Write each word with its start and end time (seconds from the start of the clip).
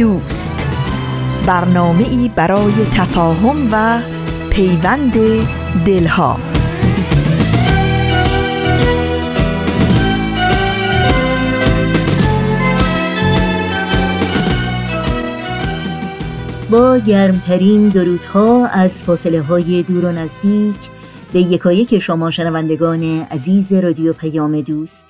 دوست. 0.00 0.66
برنامه 1.46 2.08
ای 2.08 2.30
برای 2.36 2.72
تفاهم 2.72 3.68
و 3.72 4.00
پیوند 4.50 5.12
دلها. 5.86 6.40
با 16.70 16.98
گرمترین 16.98 17.88
درودها 17.88 18.66
از 18.66 19.02
فاصله 19.02 19.42
های 19.42 19.82
دور 19.82 20.04
و 20.04 20.12
نزدیک 20.12 20.76
به 21.32 21.40
یکایک 21.40 21.98
شما 21.98 22.30
شنوندگان 22.30 23.02
عزیز 23.30 23.72
رادیو 23.72 24.12
پیام 24.12 24.60
دوست. 24.60 25.06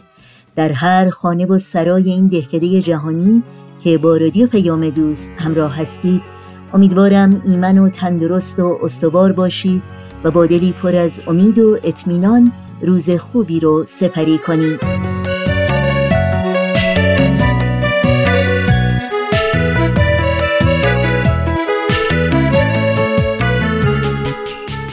در 0.56 0.72
هر 0.72 1.10
خانه 1.10 1.46
و 1.46 1.58
سرای 1.58 2.10
این 2.10 2.26
دهکده 2.26 2.82
جهانی 2.82 3.42
که 3.84 3.98
با 3.98 4.16
رادیو 4.16 4.46
پیام 4.46 4.90
دوست 4.90 5.30
همراه 5.38 5.76
هستید. 5.76 6.22
امیدوارم 6.74 7.42
ایمن 7.44 7.78
و 7.78 7.88
تندرست 7.88 8.58
و 8.58 8.78
استوار 8.82 9.32
باشید 9.32 9.82
و 10.24 10.30
با 10.30 10.46
دلی 10.46 10.74
پر 10.82 10.96
از 10.96 11.20
امید 11.26 11.58
و 11.58 11.78
اطمینان 11.84 12.52
روز 12.82 13.10
خوبی 13.10 13.60
رو 13.60 13.84
سپری 13.88 14.38
کنید. 14.38 14.80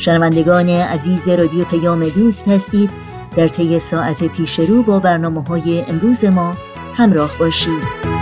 شنوندگان 0.00 0.68
عزیز 0.68 1.28
رادیو 1.28 1.64
پیام 1.64 2.08
دوست 2.08 2.48
هستید. 2.48 2.90
در 3.36 3.48
طی 3.48 3.78
ساعت 3.78 4.24
پیش 4.24 4.58
رو 4.58 4.82
با 4.82 4.98
برنامه 4.98 5.44
های 5.44 5.84
امروز 5.88 6.24
ما 6.24 6.54
همراه 6.96 7.30
باشید. 7.38 8.19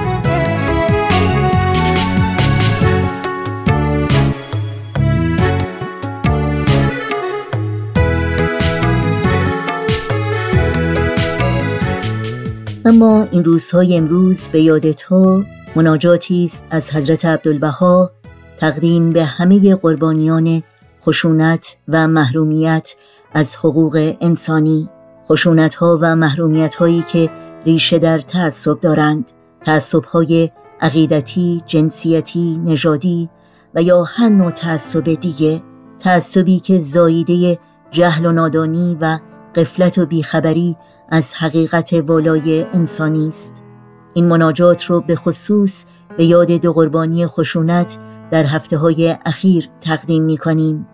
اما 12.89 13.23
این 13.23 13.45
روزهای 13.45 13.97
امروز 13.97 14.49
به 14.53 14.63
یاد 14.63 14.93
تو 14.93 15.45
مناجاتی 15.77 16.45
است 16.45 16.65
از 16.71 16.91
حضرت 16.91 17.25
عبدالبها 17.25 18.11
تقدیم 18.59 19.11
به 19.11 19.25
همه 19.25 19.75
قربانیان 19.75 20.63
خشونت 21.03 21.77
و 21.89 22.09
محرومیت 22.09 22.95
از 23.33 23.57
حقوق 23.57 24.17
انسانی. 24.21 24.89
خشونت 25.29 25.75
ها 25.75 25.99
و 26.03 26.17
محرومیت 26.17 26.75
هایی 26.75 27.05
که 27.13 27.31
ریشه 27.67 27.99
در 27.99 28.19
تعصب 28.19 28.81
دارند 28.81 29.25
تعصب 29.65 30.05
های 30.05 30.51
عقیدتی، 30.81 31.63
جنسیتی، 31.67 32.61
نژادی 32.65 33.29
و 33.75 33.83
یا 33.83 34.05
هر 34.05 34.29
نوع 34.29 34.51
تعصب 34.51 35.15
دیگه. 35.15 35.63
تعصبی 36.01 36.61
که 36.61 36.79
زاییده 36.79 37.59
جهل 37.91 38.27
و 38.27 38.33
نادانی 38.33 38.97
و 39.01 39.19
قفلت 39.55 39.99
و 39.99 40.07
بیخبری 40.07 40.77
از 41.09 41.35
حقیقت 41.35 41.93
والای 41.93 42.65
انسانی 42.75 43.29
است. 43.29 43.65
این 44.15 44.29
مناجات 44.29 44.85
رو 44.85 45.01
به 45.01 45.17
خصوص 45.17 45.85
به 46.17 46.25
یاد 46.25 46.51
دو 46.51 46.73
قربانی 46.73 47.27
خشونت 47.27 47.99
در 48.31 48.45
هفته 48.45 48.77
های 48.77 49.17
اخیر 49.27 49.69
تقدیم 49.81 50.23
می 50.23 50.37
کنیم 50.37 50.87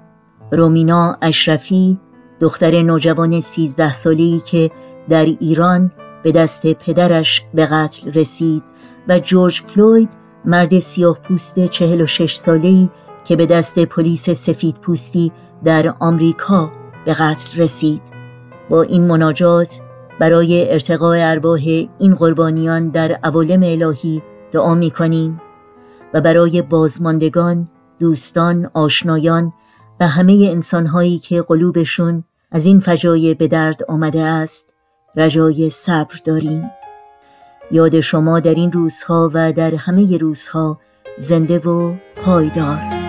رومینا 0.52 1.16
اشرفی 1.22 2.00
دختر 2.40 2.82
نوجوان 2.82 3.40
سیزده 3.40 3.92
ساله‌ای 3.92 4.42
که 4.46 4.70
در 5.08 5.24
ایران 5.24 5.92
به 6.22 6.32
دست 6.32 6.72
پدرش 6.72 7.42
به 7.54 7.66
قتل 7.66 8.12
رسید 8.12 8.62
و 9.08 9.18
جورج 9.18 9.62
فلوید 9.66 10.08
مرد 10.44 10.78
سیاه 10.78 11.18
پوست 11.18 11.66
چهل 11.66 12.00
و 12.00 12.06
شش 12.06 12.36
ساله‌ای 12.36 12.90
که 13.24 13.36
به 13.36 13.46
دست 13.46 13.78
پلیس 13.78 14.30
سفید 14.30 14.76
پوستی 14.76 15.32
در 15.64 15.94
آمریکا 15.98 16.70
به 17.04 17.14
قتل 17.14 17.60
رسید. 17.62 18.02
با 18.70 18.82
این 18.82 19.06
مناجات 19.06 19.80
برای 20.20 20.72
ارتقاء 20.72 21.30
ارواح 21.30 21.60
این 21.98 22.14
قربانیان 22.14 22.88
در 22.88 23.12
عوالم 23.12 23.62
الهی 23.62 24.22
دعا 24.52 24.74
می 24.74 24.90
کنیم 24.90 25.40
و 26.14 26.20
برای 26.20 26.62
بازماندگان، 26.62 27.68
دوستان، 27.98 28.70
آشنایان 28.74 29.52
و 30.00 30.08
همه 30.08 30.48
انسانهایی 30.50 31.18
که 31.18 31.42
قلوبشون 31.42 32.24
از 32.52 32.66
این 32.66 32.80
فجایع 32.80 33.34
به 33.34 33.48
درد 33.48 33.84
آمده 33.88 34.22
است 34.22 34.66
رجای 35.16 35.70
صبر 35.70 36.14
داریم. 36.24 36.70
یاد 37.70 38.00
شما 38.00 38.40
در 38.40 38.54
این 38.54 38.72
روزها 38.72 39.30
و 39.34 39.52
در 39.52 39.74
همه 39.74 40.18
روزها 40.18 40.80
زنده 41.18 41.58
و 41.58 41.94
پایدار. 42.16 43.03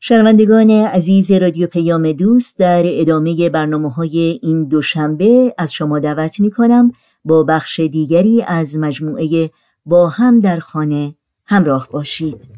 شنوندگان 0.00 0.70
عزیز 0.70 1.30
رادیو 1.30 1.66
پیام 1.66 2.12
دوست 2.12 2.58
در 2.58 2.82
ادامه 2.86 3.50
برنامه 3.50 3.90
های 3.90 4.38
این 4.42 4.64
دوشنبه 4.64 5.54
از 5.58 5.72
شما 5.72 5.98
دعوت 5.98 6.40
می 6.40 6.50
کنم 6.50 6.92
با 7.24 7.42
بخش 7.42 7.80
دیگری 7.80 8.42
از 8.42 8.76
مجموعه 8.76 9.50
با 9.86 10.08
هم 10.08 10.40
در 10.40 10.58
خانه 10.58 11.14
همراه 11.46 11.88
باشید. 11.90 12.57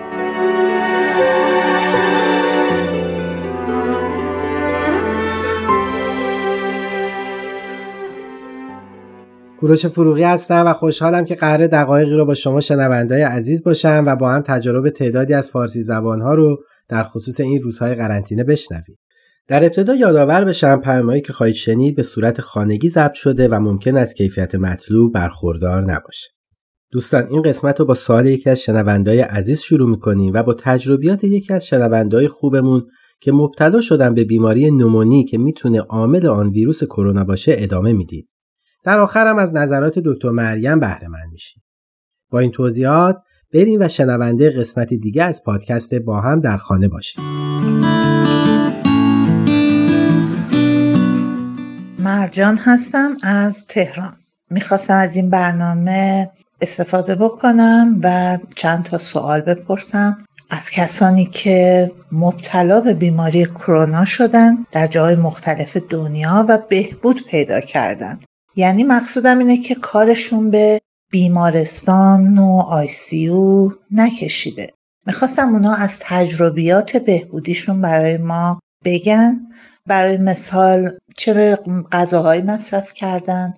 کوروش 9.61 9.85
فروغی 9.85 10.23
هستم 10.23 10.63
و 10.67 10.73
خوشحالم 10.73 11.25
که 11.25 11.35
قرار 11.35 11.67
دقایقی 11.67 12.15
رو 12.15 12.25
با 12.25 12.33
شما 12.33 12.61
شنوندای 12.61 13.21
عزیز 13.21 13.63
باشم 13.63 14.03
و 14.07 14.15
با 14.15 14.31
هم 14.31 14.41
تجارب 14.41 14.89
تعدادی 14.89 15.33
از 15.33 15.51
فارسی 15.51 15.81
زبانها 15.81 16.33
رو 16.33 16.63
در 16.89 17.03
خصوص 17.03 17.39
این 17.39 17.61
روزهای 17.61 17.95
قرنطینه 17.95 18.43
بشنویم. 18.43 18.97
در 19.47 19.63
ابتدا 19.63 19.95
یادآور 19.95 20.45
بشم 20.45 20.81
پیامهایی 20.81 21.21
که 21.21 21.33
خواهید 21.33 21.55
شنید 21.55 21.95
به 21.95 22.03
صورت 22.03 22.41
خانگی 22.41 22.89
ضبط 22.89 23.13
شده 23.13 23.47
و 23.47 23.59
ممکن 23.59 23.97
است 23.97 24.15
کیفیت 24.15 24.55
مطلوب 24.55 25.13
برخوردار 25.13 25.81
نباشه. 25.81 26.29
دوستان 26.91 27.27
این 27.29 27.41
قسمت 27.41 27.79
رو 27.79 27.85
با 27.85 27.93
سوال 27.93 28.25
یکی 28.25 28.49
از 28.49 28.61
شنوندای 28.61 29.19
عزیز 29.19 29.61
شروع 29.61 29.89
می‌کنیم 29.89 30.33
و 30.33 30.43
با 30.43 30.53
تجربیات 30.53 31.23
یکی 31.23 31.53
از 31.53 31.67
شنوندای 31.67 32.27
خوبمون 32.27 32.83
که 33.19 33.31
مبتلا 33.31 33.81
شدن 33.81 34.13
به 34.13 34.23
بیماری 34.23 34.71
نومونی 34.71 35.25
که 35.25 35.37
می‌تونه 35.37 35.79
عامل 35.79 36.27
آن 36.27 36.49
ویروس 36.49 36.83
کرونا 36.83 37.23
باشه 37.23 37.55
ادامه 37.57 37.93
می‌دید. 37.93 38.30
در 38.83 38.99
آخرم 38.99 39.37
از 39.37 39.55
نظرات 39.55 39.99
دکتر 39.99 40.29
مریم 40.29 40.79
بهره 40.79 41.07
مند 41.07 41.31
میشیم. 41.31 41.63
با 42.31 42.39
این 42.39 42.51
توضیحات 42.51 43.17
بریم 43.53 43.81
و 43.81 43.87
شنونده 43.87 44.49
قسمتی 44.49 44.97
دیگه 44.97 45.23
از 45.23 45.43
پادکست 45.43 45.95
با 45.95 46.21
هم 46.21 46.39
در 46.39 46.57
خانه 46.57 46.87
باشیم. 46.87 47.23
مرجان 51.99 52.57
هستم 52.57 53.17
از 53.23 53.65
تهران. 53.67 54.13
می‌خواستم 54.49 54.95
از 54.95 55.15
این 55.15 55.29
برنامه 55.29 56.29
استفاده 56.61 57.15
بکنم 57.15 57.99
و 58.03 58.37
چند 58.55 58.83
تا 58.83 58.97
سوال 58.97 59.41
بپرسم 59.41 60.17
از 60.49 60.69
کسانی 60.69 61.25
که 61.25 61.91
مبتلا 62.11 62.81
به 62.81 62.93
بیماری 62.93 63.45
کرونا 63.45 64.05
شدن 64.05 64.65
در 64.71 64.87
جای 64.87 65.15
مختلف 65.15 65.77
دنیا 65.89 66.45
و 66.49 66.57
بهبود 66.69 67.27
پیدا 67.27 67.59
کردن 67.59 68.19
یعنی 68.55 68.83
مقصودم 68.83 69.39
اینه 69.39 69.57
که 69.57 69.75
کارشون 69.75 70.51
به 70.51 70.81
بیمارستان 71.11 72.37
و 72.37 72.63
آیسیو 72.67 73.71
نکشیده. 73.91 74.73
می‌خواستم 75.07 75.49
اونا 75.53 75.73
از 75.73 75.99
تجربیات 75.99 76.97
بهبودیشون 76.97 77.81
برای 77.81 78.17
ما 78.17 78.59
بگن 78.85 79.39
برای 79.85 80.17
مثال 80.17 80.97
چه 81.17 81.59
غذاهایی 81.91 82.41
مصرف 82.41 82.93
کردن 82.93 83.53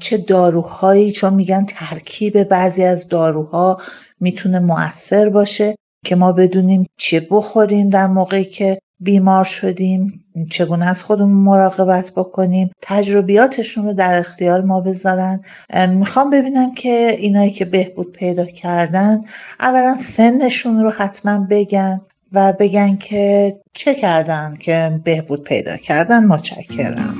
چه 0.00 0.16
داروهایی 0.16 1.12
چون 1.12 1.34
میگن 1.34 1.64
ترکیب 1.64 2.44
بعضی 2.44 2.84
از 2.84 3.08
داروها 3.08 3.80
می‌تونه 4.20 4.58
مؤثر 4.58 5.28
باشه 5.28 5.76
که 6.04 6.16
ما 6.16 6.32
بدونیم 6.32 6.86
چه 6.96 7.26
بخوریم 7.30 7.90
در 7.90 8.06
موقعی 8.06 8.44
که 8.44 8.78
بیمار 9.00 9.44
شدیم. 9.44 10.24
چگونه 10.46 10.90
از 10.90 11.02
خودمون 11.02 11.44
مراقبت 11.44 12.12
بکنیم 12.16 12.70
تجربیاتشون 12.82 13.84
رو 13.84 13.92
در 13.92 14.18
اختیار 14.18 14.64
ما 14.64 14.80
بذارن. 14.80 15.40
می‌خوام 15.88 16.30
ببینم 16.30 16.74
که 16.74 17.16
اینایی 17.18 17.50
که 17.50 17.64
بهبود 17.64 18.12
پیدا 18.12 18.44
کردن 18.44 19.20
اولا 19.60 19.96
سنشون 19.96 20.82
رو 20.82 20.90
حتما 20.90 21.46
بگن 21.50 22.00
و 22.32 22.52
بگن 22.58 22.96
که 22.96 23.56
چه 23.72 23.94
کردن 23.94 24.56
که 24.60 25.00
بهبود 25.04 25.44
پیدا 25.44 25.76
کردن. 25.76 26.24
متشکرم. 26.24 27.14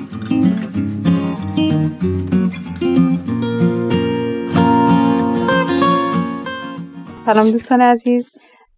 سلام 7.27 7.51
دوستان 7.51 7.81
عزیز. 7.81 8.31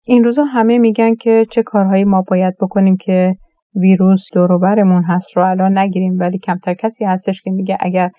این 0.04 0.25
روزا 0.25 0.44
همه 0.44 0.78
میگن 0.78 1.14
که 1.14 1.46
چه 1.50 1.62
کارهایی 1.62 2.04
ما 2.04 2.22
باید 2.22 2.58
بکنیم 2.58 2.96
که 2.96 3.37
ویروس 3.75 4.29
دوروبرمون 4.33 5.02
هست 5.02 5.37
رو 5.37 5.50
الان 5.50 5.79
نگیریم 5.79 6.19
ولی 6.19 6.38
کمتر 6.38 6.75
کسی 6.75 7.05
هستش 7.05 7.43
که 7.43 7.50
میگه 7.50 7.76
اگر 7.81 8.11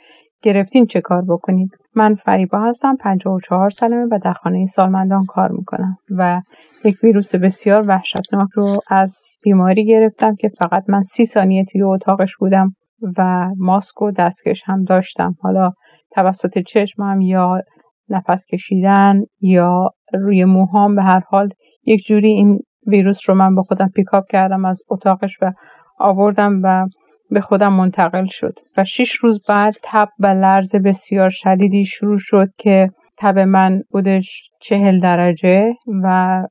گرفتین 0.43 0.85
چه 0.85 1.01
کار 1.01 1.21
بکنید؟ 1.29 1.69
من 1.95 2.13
فریبا 2.13 2.59
هستم 2.59 2.95
54 2.95 3.69
سالمه 3.69 4.05
و 4.11 4.19
در 4.23 4.33
خانه 4.33 4.65
سالمندان 4.65 5.25
کار 5.25 5.51
می‌کنم 5.51 5.97
و 6.17 6.41
یک 6.85 6.95
ویروس 7.03 7.35
بسیار 7.35 7.87
وحشتناک 7.87 8.49
رو 8.53 8.79
از 8.89 9.17
بیماری 9.43 9.85
گرفتم 9.85 10.35
که 10.35 10.49
فقط 10.59 10.83
من 10.89 11.01
سی 11.01 11.25
ثانیه 11.25 11.65
توی 11.71 11.81
اتاقش 11.81 12.37
بودم 12.39 12.75
و 13.17 13.49
ماسک 13.57 14.01
و 14.01 14.11
دستکش 14.11 14.61
هم 14.65 14.83
داشتم. 14.83 15.35
حالا 15.41 15.71
توسط 16.11 16.59
چشمم 16.59 17.21
یا 17.21 17.61
نفس 18.09 18.45
کشیدن 18.45 19.21
یا 19.41 19.89
روی 20.13 20.45
موهام 20.45 20.95
به 20.95 21.03
هر 21.03 21.21
حال 21.27 21.49
یک 21.85 22.05
جوری 22.05 22.27
این 22.27 22.59
ویروس 22.87 23.29
رو 23.29 23.35
من 23.35 23.55
با 23.55 23.61
خودم 23.61 23.87
پیکاپ 23.87 24.27
کردم 24.27 24.65
از 24.65 24.81
اتاقش 24.89 25.37
و 25.41 25.51
آوردم 25.99 26.61
و 26.63 26.85
به 27.29 27.41
خودم 27.41 27.73
منتقل 27.73 28.25
شد. 28.25 28.53
و 28.77 28.83
شش 28.83 29.11
روز 29.11 29.41
بعد 29.49 29.75
تب 29.83 30.09
و 30.19 30.27
لرز 30.27 30.75
بسیار 30.75 31.29
شدیدی 31.29 31.85
شروع 31.85 32.17
شد 32.19 32.49
که 32.57 32.89
تب 33.17 33.39
من 33.39 33.79
بودش 33.89 34.49
چهل 34.61 34.99
درجه 34.99 35.73
و 36.03 36.41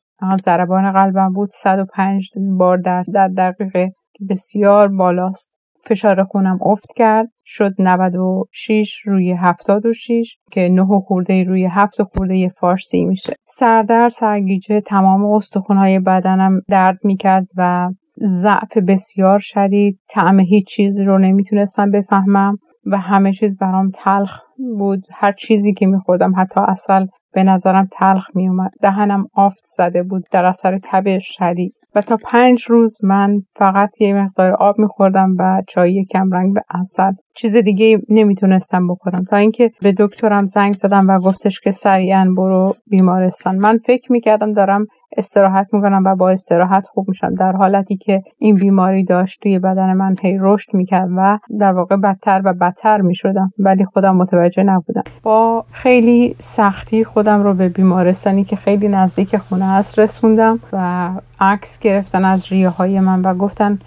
ضربان 0.41 0.93
قلبم 0.93 1.33
بود 1.33 1.49
105 1.49 2.29
بار 2.59 2.77
در, 2.77 3.05
در 3.15 3.29
دقیقه 3.29 3.89
بسیار 4.31 4.89
بالاست. 4.89 5.62
فشار 5.85 6.25
خونم 6.25 6.59
افت 6.63 6.93
کرد. 6.97 7.29
شد 7.45 7.73
96 7.79 8.95
روی 9.05 9.33
76 9.33 10.37
که 10.53 10.69
9 10.69 10.85
خورده 10.85 11.45
روی 11.45 11.65
7 11.65 12.03
خورده 12.03 12.49
فارسی 12.49 13.05
میشه. 13.05 13.33
سردر 13.47 14.09
سرگیجه 14.09 14.81
تمام 14.81 15.25
استخونهای 15.25 15.99
بدنم 15.99 16.61
درد 16.69 16.99
می‌کرد 17.05 17.47
و 17.57 17.89
ضعف 18.19 18.77
بسیار 18.89 19.39
شدید. 19.39 19.99
طعم 20.11 20.41
هیچ 20.41 20.67
چیزی 20.67 21.05
رو 21.05 21.19
نمی‌تونستم 21.19 21.91
بفهمم 21.91 22.57
و 22.87 22.99
همه 22.99 23.33
چیز 23.33 23.59
برام 23.59 23.91
تلخ 23.91 24.41
بود. 24.79 25.01
هر 25.13 25.33
چیزی 25.33 25.73
که 25.73 25.87
میخوردم 25.87 26.33
حتی 26.37 26.61
اصل 26.69 27.07
به 27.33 27.45
نظرم 27.45 27.89
تلخ 27.93 28.27
میومد 28.35 28.71
دهنم 28.83 29.27
آفت 29.35 29.63
زده 29.65 30.03
بود 30.03 30.25
در 30.31 30.45
اثر 30.45 30.79
تب 30.85 31.19
شدید. 31.19 31.75
و 31.95 32.01
تا 32.01 32.17
پنج 32.17 32.65
روز 32.65 32.99
من 33.03 33.43
فقط 33.57 34.01
یه 34.01 34.15
مقدار 34.15 34.53
آب 34.53 34.79
میخوردم 34.79 35.35
و 35.39 35.63
چای 35.69 36.05
کم 36.05 36.31
رنگ 36.31 36.55
به 36.55 36.63
اصل 36.71 37.13
چیز 37.35 37.57
دیگه 37.57 38.01
نمی‌تونستم 38.09 38.89
بخورم. 38.89 39.25
تا 39.25 39.37
اینکه 39.37 39.71
به 39.81 39.95
دکترم 39.99 40.47
زنگ 40.47 40.73
زدم 40.73 41.09
و 41.09 41.19
گفتش 41.19 41.61
که 41.61 41.71
سریعا 41.71 42.35
برو 42.37 42.75
بیمارستان. 42.87 43.57
من 43.57 43.79
فکر 43.79 44.13
می‌کردم 44.13 44.53
دارم 44.53 44.87
استراحت 45.17 45.75
می‌کنم 45.75 46.03
و 46.07 46.17
با 46.17 46.31
استراحت 46.31 46.87
خوب 46.87 47.09
میشم. 47.09 47.35
در 47.35 47.53
حالتی 47.53 47.97
که 47.97 48.23
این 48.39 48.55
بیماری 48.55 49.05
داشت 49.05 49.43
توی 49.43 49.59
بدن 49.59 49.93
من 49.93 50.17
هی 50.23 50.39
رشد 50.41 50.75
می‌کرد 50.75 51.09
و 51.17 51.39
در 51.61 51.73
واقع 51.73 51.97
بدتر 51.97 52.43
و 52.45 52.55
بدتر 52.55 53.01
می‌شدم. 53.01 53.53
ولی 53.59 53.85
خودم 53.85 54.17
متوجه 54.17 54.63
نبودم. 54.63 55.03
با 55.23 55.65
خیلی 55.73 56.37
سختی 56.39 57.05
خودم 57.05 57.43
رو 57.43 57.55
به 57.55 57.69
بیمارستانی 57.69 58.45
که 58.45 58.57
خیلی 58.57 58.89
نزدیک 58.89 59.37
خونه 59.37 59.65
است 59.65 59.99
رسوندم 59.99 60.59
و 60.73 61.11
عکس 61.41 61.79
گرفتن 61.79 62.25
از 62.25 62.53
ریه 62.53 62.69
های 62.69 63.01
من 63.01 63.23
و 63.23 63.35
گفتن 63.35 63.79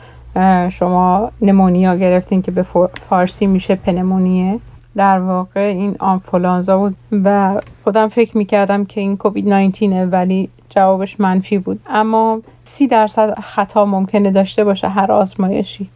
شما 0.69 1.31
نمونیا 1.41 1.95
گرفتین 1.95 2.41
که 2.41 2.51
به 2.51 2.63
فارسی 2.93 3.47
میشه 3.47 3.75
پنمونیه. 3.75 4.59
در 4.95 5.19
واقع 5.19 5.59
این 5.59 5.95
آنفولانزا 5.99 6.77
بود 6.77 6.95
و 7.11 7.61
خودم 7.83 8.07
فکر 8.07 8.37
می‌کردم 8.37 8.85
که 8.85 9.01
این 9.01 9.17
کووید 9.17 9.49
19 9.49 10.05
ولی 10.05 10.49
جوابش 10.69 11.19
منفی 11.19 11.57
بود. 11.57 11.79
اما 11.87 12.41
سی 12.63 12.87
درصد 12.87 13.39
خطا 13.39 13.85
ممکنه 13.85 14.31
داشته 14.31 14.63
باشه 14.63 14.87
هر 14.87 15.11
آزمایشی 15.11 15.89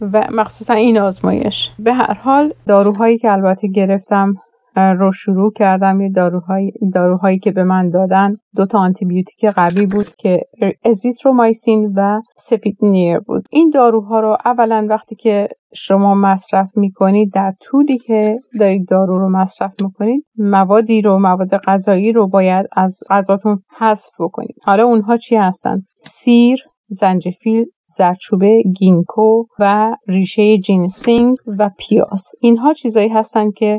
و 0.00 0.26
مخصوصا 0.32 0.74
این 0.74 0.98
آزمایش. 0.98 1.70
به 1.78 1.92
هر 1.92 2.14
حال 2.14 2.52
داروهایی 2.66 3.18
که 3.18 3.32
البته 3.32 3.68
گرفتم 3.68 4.34
رو 4.76 5.12
شروع 5.12 5.52
کردم. 5.52 6.00
یه 6.00 6.10
داروهایی, 6.10 6.72
داروهایی 6.94 7.38
که 7.38 7.52
به 7.52 7.64
من 7.64 7.90
دادن. 7.90 8.36
دو 8.56 8.66
تا 8.66 8.78
آنتیبیوتیک 8.78 9.44
قوی 9.44 9.86
بود 9.86 10.06
که 10.18 10.40
azithromycin 10.84 11.92
و 11.96 12.20
cefdinir 12.36 13.18
بود. 13.18 13.46
این 13.50 13.70
داروها 13.70 14.20
رو 14.20 14.36
اولا 14.44 14.86
وقتی 14.90 15.14
که 15.14 15.48
شما 15.74 16.14
مصرف 16.14 16.70
می‌کنید 16.76 17.32
در 17.32 17.52
طولی 17.60 17.98
که 17.98 18.38
دارید 18.60 18.88
دارو 18.88 19.18
رو 19.18 19.30
مصرف 19.30 19.74
می‌کنید 19.82 20.24
موادی 20.38 21.02
رو 21.02 21.18
مواد 21.18 21.56
غذایی 21.56 22.12
رو 22.12 22.28
باید 22.28 22.66
از 22.72 23.00
غذاتون 23.10 23.56
حذف 23.78 24.10
بکنید. 24.20 24.56
حالا 24.64 24.84
اونها 24.84 25.16
چی 25.16 25.36
هستن؟ 25.36 25.82
سیر 26.00 26.64
زنجبیل 26.88 27.64
زرچوبه 27.84 28.62
گینکو 28.78 29.44
و 29.58 29.94
ریشه 30.08 30.58
ginseng 30.58 31.36
و 31.58 31.70
پیاز. 31.78 32.24
اینها 32.40 32.72
چیزایی 32.72 33.08
هستن 33.08 33.50
که 33.50 33.78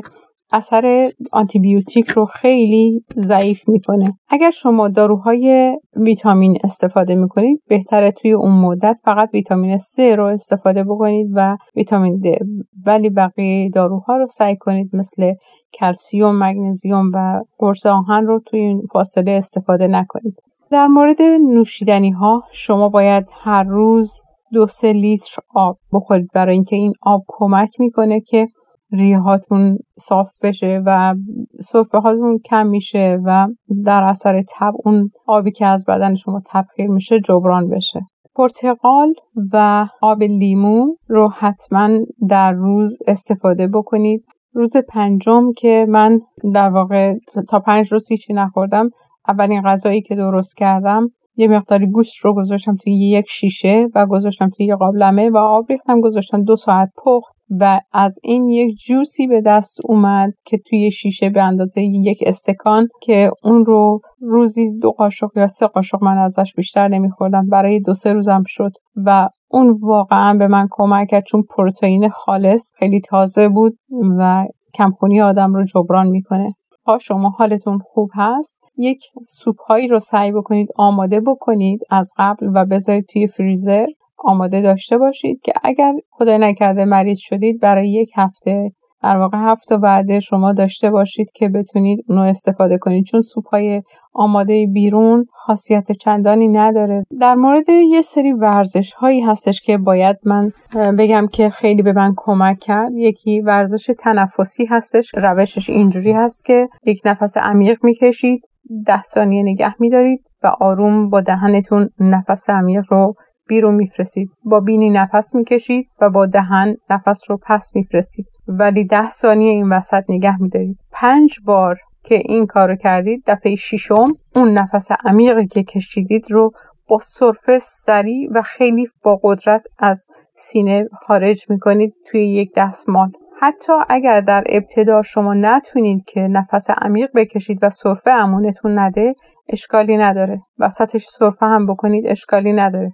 اثر 0.52 1.12
آنتیبیوتیک 1.32 2.08
رو 2.08 2.26
خیلی 2.26 3.04
ضعیف 3.16 3.68
می‌کنه. 3.68 4.12
اگر 4.28 4.50
شما 4.50 4.88
داروهای 4.88 5.76
ویتامین 5.96 6.58
استفاده 6.64 7.14
می‌کنید 7.14 7.62
بهتره 7.68 8.10
توی 8.10 8.32
اون 8.32 8.52
مدت 8.52 8.96
فقط 9.04 9.30
ویتامین 9.34 9.76
C 9.76 9.98
رو 9.98 10.24
استفاده 10.24 10.84
بکنید 10.84 11.30
و 11.34 11.56
ویتامین 11.76 12.22
D. 12.24 12.44
ولی 12.86 13.10
بقیه 13.10 13.70
داروها 13.70 14.16
رو 14.16 14.26
سعی 14.26 14.56
کنید 14.56 14.90
مثل 14.92 15.32
کلسیوم، 15.72 16.44
مگنزیوم 16.44 17.10
و 17.14 17.42
قرص 17.58 17.86
آهن 17.86 18.26
رو 18.26 18.40
توی 18.46 18.60
این 18.60 18.82
فاصله 18.92 19.32
استفاده 19.32 19.86
نکنید. 19.86 20.34
در 20.70 20.86
مورد 20.86 21.22
نوشیدنی 21.22 22.10
ها 22.10 22.42
شما 22.52 22.88
باید 22.88 23.26
هر 23.42 23.62
روز 23.62 24.22
دو 24.52 24.66
سه 24.66 24.92
لیتر 24.92 25.36
آب 25.54 25.78
بخورید. 25.92 26.28
برای 26.34 26.54
اینکه 26.54 26.76
این 26.76 26.92
آب 27.02 27.22
کمک 27.28 27.68
می‌کنه 27.78 28.20
که 28.20 28.48
ریه 28.92 29.18
هاتون 29.18 29.78
صاف 29.98 30.30
بشه 30.42 30.82
و 30.86 31.14
صفحه 31.60 32.00
هاتون 32.00 32.38
کم 32.38 32.66
میشه 32.66 33.20
و 33.24 33.48
در 33.84 34.02
اثر 34.04 34.40
تب 34.40 34.74
اون 34.84 35.10
آبی 35.26 35.50
که 35.50 35.66
از 35.66 35.84
بدن 35.88 36.14
شما 36.14 36.42
تبخیر 36.46 36.90
میشه 36.90 37.20
جبران 37.20 37.68
بشه. 37.68 38.00
پرتقال 38.36 39.14
و 39.52 39.86
آب 40.02 40.22
لیمو 40.22 40.86
رو 41.08 41.28
حتما 41.38 41.90
در 42.28 42.52
روز 42.52 42.98
استفاده 43.06 43.68
بکنید. 43.68 44.24
روز 44.52 44.76
پنجم 44.88 45.52
که 45.52 45.86
من 45.88 46.20
در 46.54 46.70
واقع 46.70 47.14
تا 47.48 47.60
پنج 47.60 47.92
روز 47.92 48.08
هیچی 48.10 48.32
نخوردم 48.32 48.90
اولین 49.28 49.62
غذایی 49.62 50.02
که 50.02 50.16
درست 50.16 50.56
کردم 50.56 51.08
یه 51.38 51.48
مقداری 51.48 51.86
گوشت 51.86 52.24
رو 52.24 52.34
گذاشتم 52.34 52.76
توی 52.76 52.92
یک 52.92 53.24
شیشه 53.28 53.86
و 53.94 54.06
گذاشتم 54.06 54.48
توی 54.56 54.66
یه 54.66 54.76
قابلمه 54.76 55.30
و 55.30 55.36
آب 55.36 55.66
ریختم 55.68 56.00
گذاشتم 56.00 56.42
دو 56.42 56.56
ساعت 56.56 56.88
پخت 57.04 57.36
و 57.60 57.80
از 57.92 58.18
این 58.22 58.48
یک 58.48 58.76
جوسی 58.86 59.26
به 59.26 59.40
دست 59.40 59.78
اومد 59.84 60.32
که 60.44 60.58
توی 60.58 60.90
شیشه 60.90 61.30
به 61.30 61.42
اندازه 61.42 61.82
یک 61.82 62.18
استکان 62.26 62.88
که 63.02 63.30
اون 63.44 63.64
رو 63.64 64.00
روزی 64.20 64.78
دو 64.78 64.90
قاشق 64.90 65.30
یا 65.36 65.46
سه 65.46 65.66
قاشق 65.66 66.04
من 66.04 66.18
ازش 66.18 66.54
بیشتر 66.56 66.88
نمیخوردم 66.88 67.46
برای 67.46 67.80
دو 67.80 67.94
سه 67.94 68.12
روزم 68.12 68.42
شد 68.46 68.72
و 68.96 69.28
اون 69.50 69.78
واقعا 69.82 70.38
به 70.38 70.48
من 70.48 70.68
کمک 70.70 71.08
کرد 71.08 71.24
چون 71.24 71.42
پروتئین 71.56 72.08
خالص 72.08 72.72
خیلی 72.78 73.00
تازه 73.00 73.48
بود 73.48 73.78
و 74.18 74.44
کمخونی 74.74 75.20
آدم 75.20 75.54
رو 75.54 75.64
جبران 75.64 76.06
می‌کنه. 76.06 76.48
ها 76.86 76.98
شما 76.98 77.28
حالتون 77.28 77.78
خوب 77.78 78.10
هست؟ 78.14 78.58
یک 78.78 79.02
سوپ 79.26 79.60
هایی 79.60 79.88
رو 79.88 80.00
سعی 80.00 80.32
بکنید 80.32 80.68
آماده 80.76 81.20
بکنید 81.20 81.80
از 81.90 82.12
قبل 82.16 82.50
و 82.54 82.64
بذارید 82.64 83.06
توی 83.06 83.26
فریزر 83.26 83.86
آماده 84.18 84.62
داشته 84.62 84.98
باشید 84.98 85.40
که 85.42 85.52
اگر 85.62 85.92
خدای 86.10 86.38
نکرده 86.38 86.84
مریض 86.84 87.18
شدید 87.18 87.60
برای 87.60 87.90
یک 87.90 88.10
هفته 88.16 88.72
در 89.02 89.16
واقع 89.16 89.38
هفته 89.38 89.76
بعد 89.76 90.18
شما 90.18 90.52
داشته 90.52 90.90
باشید 90.90 91.30
که 91.34 91.48
بتونید 91.48 92.04
اونو 92.08 92.22
استفاده 92.22 92.78
کنید. 92.78 93.04
چون 93.04 93.22
سوپ 93.22 93.48
های 93.48 93.82
آماده 94.12 94.66
بیرون 94.66 95.26
خاصیت 95.32 95.92
چندانی 95.92 96.48
نداره. 96.48 97.04
در 97.20 97.34
مورد 97.34 97.68
یه 97.68 98.00
سری 98.00 98.32
ورزش 98.32 98.92
هایی 98.92 99.20
هستش 99.20 99.60
که 99.60 99.78
باید 99.78 100.16
من 100.24 100.52
بگم 100.98 101.26
که 101.32 101.50
خیلی 101.50 101.82
به 101.82 101.92
من 101.92 102.14
کمک 102.16 102.58
کرد. 102.58 102.92
یکی 102.94 103.40
ورزش 103.40 103.90
تنفسی 103.98 104.66
هستش. 104.66 105.10
روشش 105.14 105.70
اینجوری 105.70 106.12
هست 106.12 106.44
که 106.44 106.68
یک 106.86 107.00
نفس 107.04 107.36
عمیق 107.36 107.78
می‌کشید. 107.82 108.42
ده 108.86 109.02
ثانیه 109.02 109.42
نگه 109.42 109.74
میدارید 109.80 110.20
و 110.42 110.46
آروم 110.60 111.08
با 111.08 111.20
دهنتون 111.20 111.88
نفس 112.00 112.50
عمیق 112.50 112.84
رو 112.88 113.14
بیرون 113.48 113.74
میفرستید. 113.74 114.30
با 114.44 114.60
بینی 114.60 114.90
نفس 114.90 115.34
می‌کشید 115.34 115.88
و 116.00 116.10
با 116.10 116.26
دهن 116.26 116.74
نفس 116.90 117.30
رو 117.30 117.38
پس 117.46 117.72
میفرستید. 117.74 118.26
ولی 118.48 118.84
ده 118.84 119.08
ثانیه 119.08 119.50
این 119.50 119.68
وسط 119.72 120.04
نگه 120.08 120.42
میدارید. 120.42 120.80
پنج 120.92 121.38
بار 121.44 121.78
که 122.04 122.14
این 122.24 122.46
کارو 122.46 122.76
کردید 122.76 123.22
دفعه 123.26 123.54
ششم 123.54 124.08
اون 124.34 124.52
نفس 124.52 124.88
عمیقی 125.04 125.46
که 125.46 125.62
کشیدید 125.62 126.30
رو 126.30 126.50
با 126.88 126.98
صرفه 126.98 127.58
سریع 127.58 128.28
و 128.34 128.42
خیلی 128.42 128.86
با 129.02 129.20
قدرت 129.22 129.62
از 129.78 130.06
سینه 130.34 130.88
خارج 131.06 131.50
می‌کنید 131.50 131.94
توی 132.06 132.28
یک 132.28 132.50
دستمال. 132.56 133.12
حتی 133.40 133.72
اگر 133.88 134.20
در 134.20 134.44
ابتدا 134.48 135.02
شما 135.02 135.34
نتونید 135.34 136.04
که 136.04 136.20
نفس 136.20 136.70
عمیق 136.70 137.10
بکشید 137.14 137.58
و 137.62 137.70
صرفه 137.70 138.10
امونتون 138.10 138.78
نده 138.78 139.14
اشکالی 139.48 139.96
نداره. 139.96 140.40
وسطش 140.58 141.06
صرفه 141.06 141.46
هم 141.46 141.66
بکنید 141.66 142.06
اشکالی 142.06 142.52
نداره. 142.52 142.90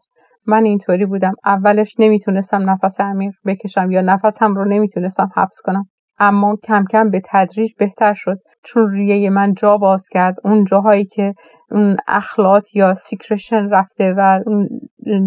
من 0.47 0.65
اینطوری 0.65 1.07
بودم. 1.07 1.35
اولش 1.45 1.95
نمی‌تونستم 1.99 2.71
نفس 2.71 3.01
عمیق 3.01 3.35
بکشم 3.47 3.91
یا 3.91 4.01
نفس 4.01 4.43
هم 4.43 4.55
رو 4.55 4.65
نمی‌تونستم 4.65 5.31
حبس 5.37 5.61
کنم. 5.65 5.85
اما 6.19 6.57
کم 6.65 6.85
کم 6.91 7.11
به 7.11 7.23
تدریج 7.31 7.73
بهتر 7.79 8.13
شد. 8.13 8.39
چون 8.65 8.91
ریه 8.91 9.31
من 9.31 9.55
جا 9.55 9.77
باز 9.77 10.09
کرد. 10.13 10.37
اون 10.45 10.65
جاهایی 10.65 11.05
که 11.05 11.35
اون 11.71 11.97
اخلاط 12.09 12.77
یا 12.77 12.95
سیکرشن 12.95 13.69
رفته 13.71 14.15
و 14.17 14.41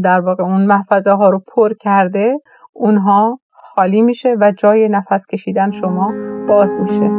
در 0.04 0.20
واقع 0.20 0.44
اون 0.44 0.66
محفظه 0.66 1.12
ها 1.12 1.30
رو 1.30 1.42
پر 1.48 1.74
کرده 1.74 2.38
اونها 2.74 3.40
خالی 3.78 4.02
میشه 4.02 4.36
و 4.40 4.52
جای 4.52 4.90
نفس 4.90 5.28
کشیدن 5.28 5.72
شما 5.72 6.14
باز 6.48 6.80
میشه. 6.80 7.10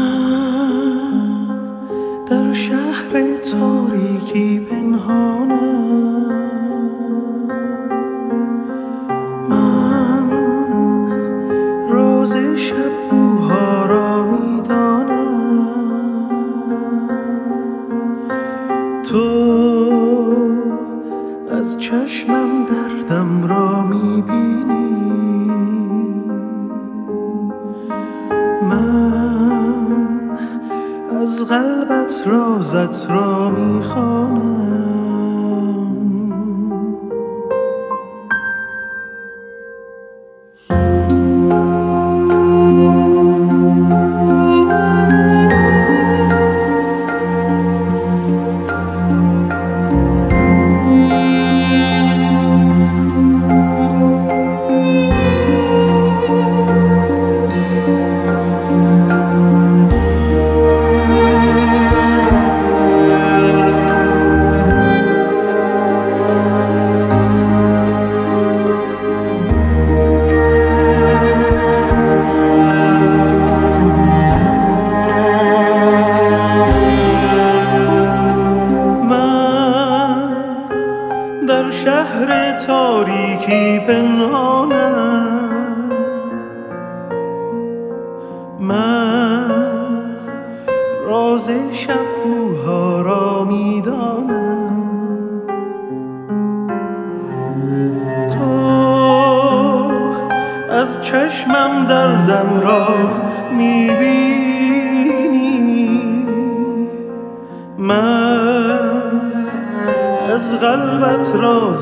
در 2.32 2.54
شهر 2.54 3.38
تاریکی 3.51 4.59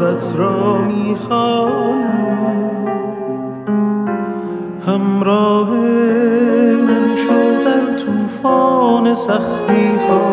رازت 0.02 0.36
را 0.40 0.78
می‌خوانم. 0.78 2.38
همراه 4.86 5.70
من 6.78 7.16
شو 7.16 7.64
در 7.66 7.98
طوفان 7.98 9.14
سختی 9.14 9.88
ها 10.10 10.32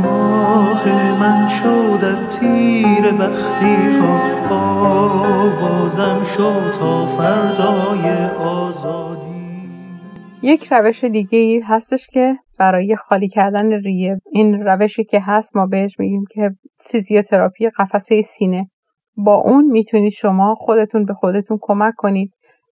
ماه 0.00 0.88
من 1.20 1.48
شو 1.48 1.96
در 1.96 2.24
تیر 2.24 3.12
بختی 3.12 3.98
ها 4.00 4.20
آوازم 4.50 6.22
شو 6.24 6.70
تا 6.70 7.06
فردای 7.06 8.26
آزادی. 8.38 9.22
یک 10.42 10.72
روش 10.72 11.04
دیگه 11.04 11.38
ای 11.38 11.60
هستش 11.60 12.06
که 12.06 12.36
برای 12.58 12.96
خالی 12.96 13.28
کردن 13.28 13.72
ریه. 13.72 14.20
این 14.32 14.62
روشی 14.62 15.04
که 15.04 15.20
هست 15.20 15.56
ما 15.56 15.66
بهش 15.66 15.98
میگیم 15.98 16.24
که 16.34 16.50
فیزیوتراپی 16.90 17.68
قفسه 17.68 18.22
سینه. 18.22 18.68
با 19.16 19.34
اون 19.34 19.64
می‌تونید 19.64 20.12
شما 20.12 20.54
خودتون 20.54 21.04
به 21.04 21.14
خودتون 21.14 21.58
کمک 21.60 21.94
کنید 21.96 22.32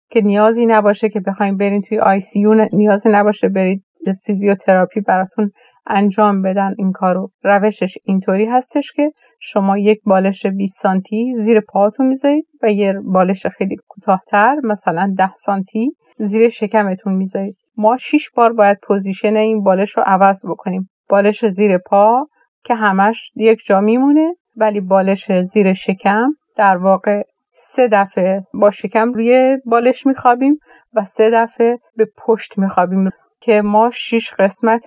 که 0.09 0.21
نیازی 0.21 0.65
نباشه 0.65 1.09
که 1.09 1.19
بخوایم 1.19 1.57
برین 1.57 1.81
توی 1.81 1.99
ICU 1.99 2.45
نیازی 2.73 3.09
نباشه 3.09 3.49
برید 3.49 3.83
فیزیوتراپی 4.25 5.01
براتون 5.01 5.51
انجام 5.87 6.41
بدن. 6.41 6.73
این 6.77 6.91
کارو 6.91 7.31
روشش 7.43 7.97
اینطوری 8.03 8.45
هستش 8.45 8.91
که 8.91 9.11
شما 9.39 9.77
یک 9.77 9.99
بالش 10.05 10.45
20 10.45 10.81
سانتی 10.81 11.33
زیر 11.33 11.59
پاهاتون 11.59 12.07
می‌ذارید 12.07 12.45
و 12.61 12.71
یه 12.71 12.93
بالش 13.13 13.47
خیلی 13.47 13.75
کوتاهتر 13.87 14.55
مثلا 14.63 15.13
10 15.17 15.33
سانتی 15.33 15.91
زیر 16.17 16.49
شکمتون 16.49 17.13
می‌ذارید. 17.13 17.57
ما 17.77 17.97
6 17.97 18.29
بار 18.35 18.53
باید 18.53 18.77
position 18.83 19.35
این 19.35 19.63
بالش 19.63 19.97
رو 19.97 20.03
عوض 20.05 20.45
بکنیم. 20.45 20.89
بالش 21.09 21.45
زیر 21.45 21.77
پا 21.77 22.27
که 22.63 22.75
همش 22.75 23.31
یک 23.35 23.59
جا 23.65 23.79
میمونه. 23.79 24.35
ولی 24.57 24.81
بالش 24.81 25.31
زیر 25.41 25.73
شکم. 25.73 26.29
در 26.55 26.77
واقع 26.77 27.23
سه 27.51 27.87
دفعه 27.87 28.43
با 28.53 28.71
شکم 28.71 29.13
روی 29.13 29.57
بالش 29.65 30.07
میخوابیم 30.07 30.59
و 30.93 31.03
سه 31.03 31.29
دفعه 31.33 31.79
به 31.95 32.07
پشت 32.17 32.57
میخوابیم 32.57 33.09
که 33.41 33.61
ما 33.61 33.89
شیش 33.89 34.33
قسمت 34.33 34.85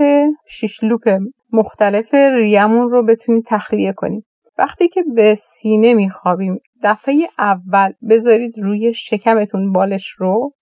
شیش 0.49 0.85
لوپ 0.85 1.19
مختلف 1.53 2.15
ریمون 2.15 2.91
رو 2.91 3.05
بتونیم 3.07 3.43
تخلیه 3.47 3.93
کنیم. 3.93 4.21
وقتی 4.59 4.89
که 4.89 5.05
به 5.15 5.35
سینه 5.35 5.95
میخوابیم 5.95 6.59
دفعه 6.83 7.15
اول 7.39 7.93
بذارید 8.11 8.55
روی 8.59 8.93
شکمتون 8.93 9.73
بالش 9.73 10.09
رو 10.09 10.53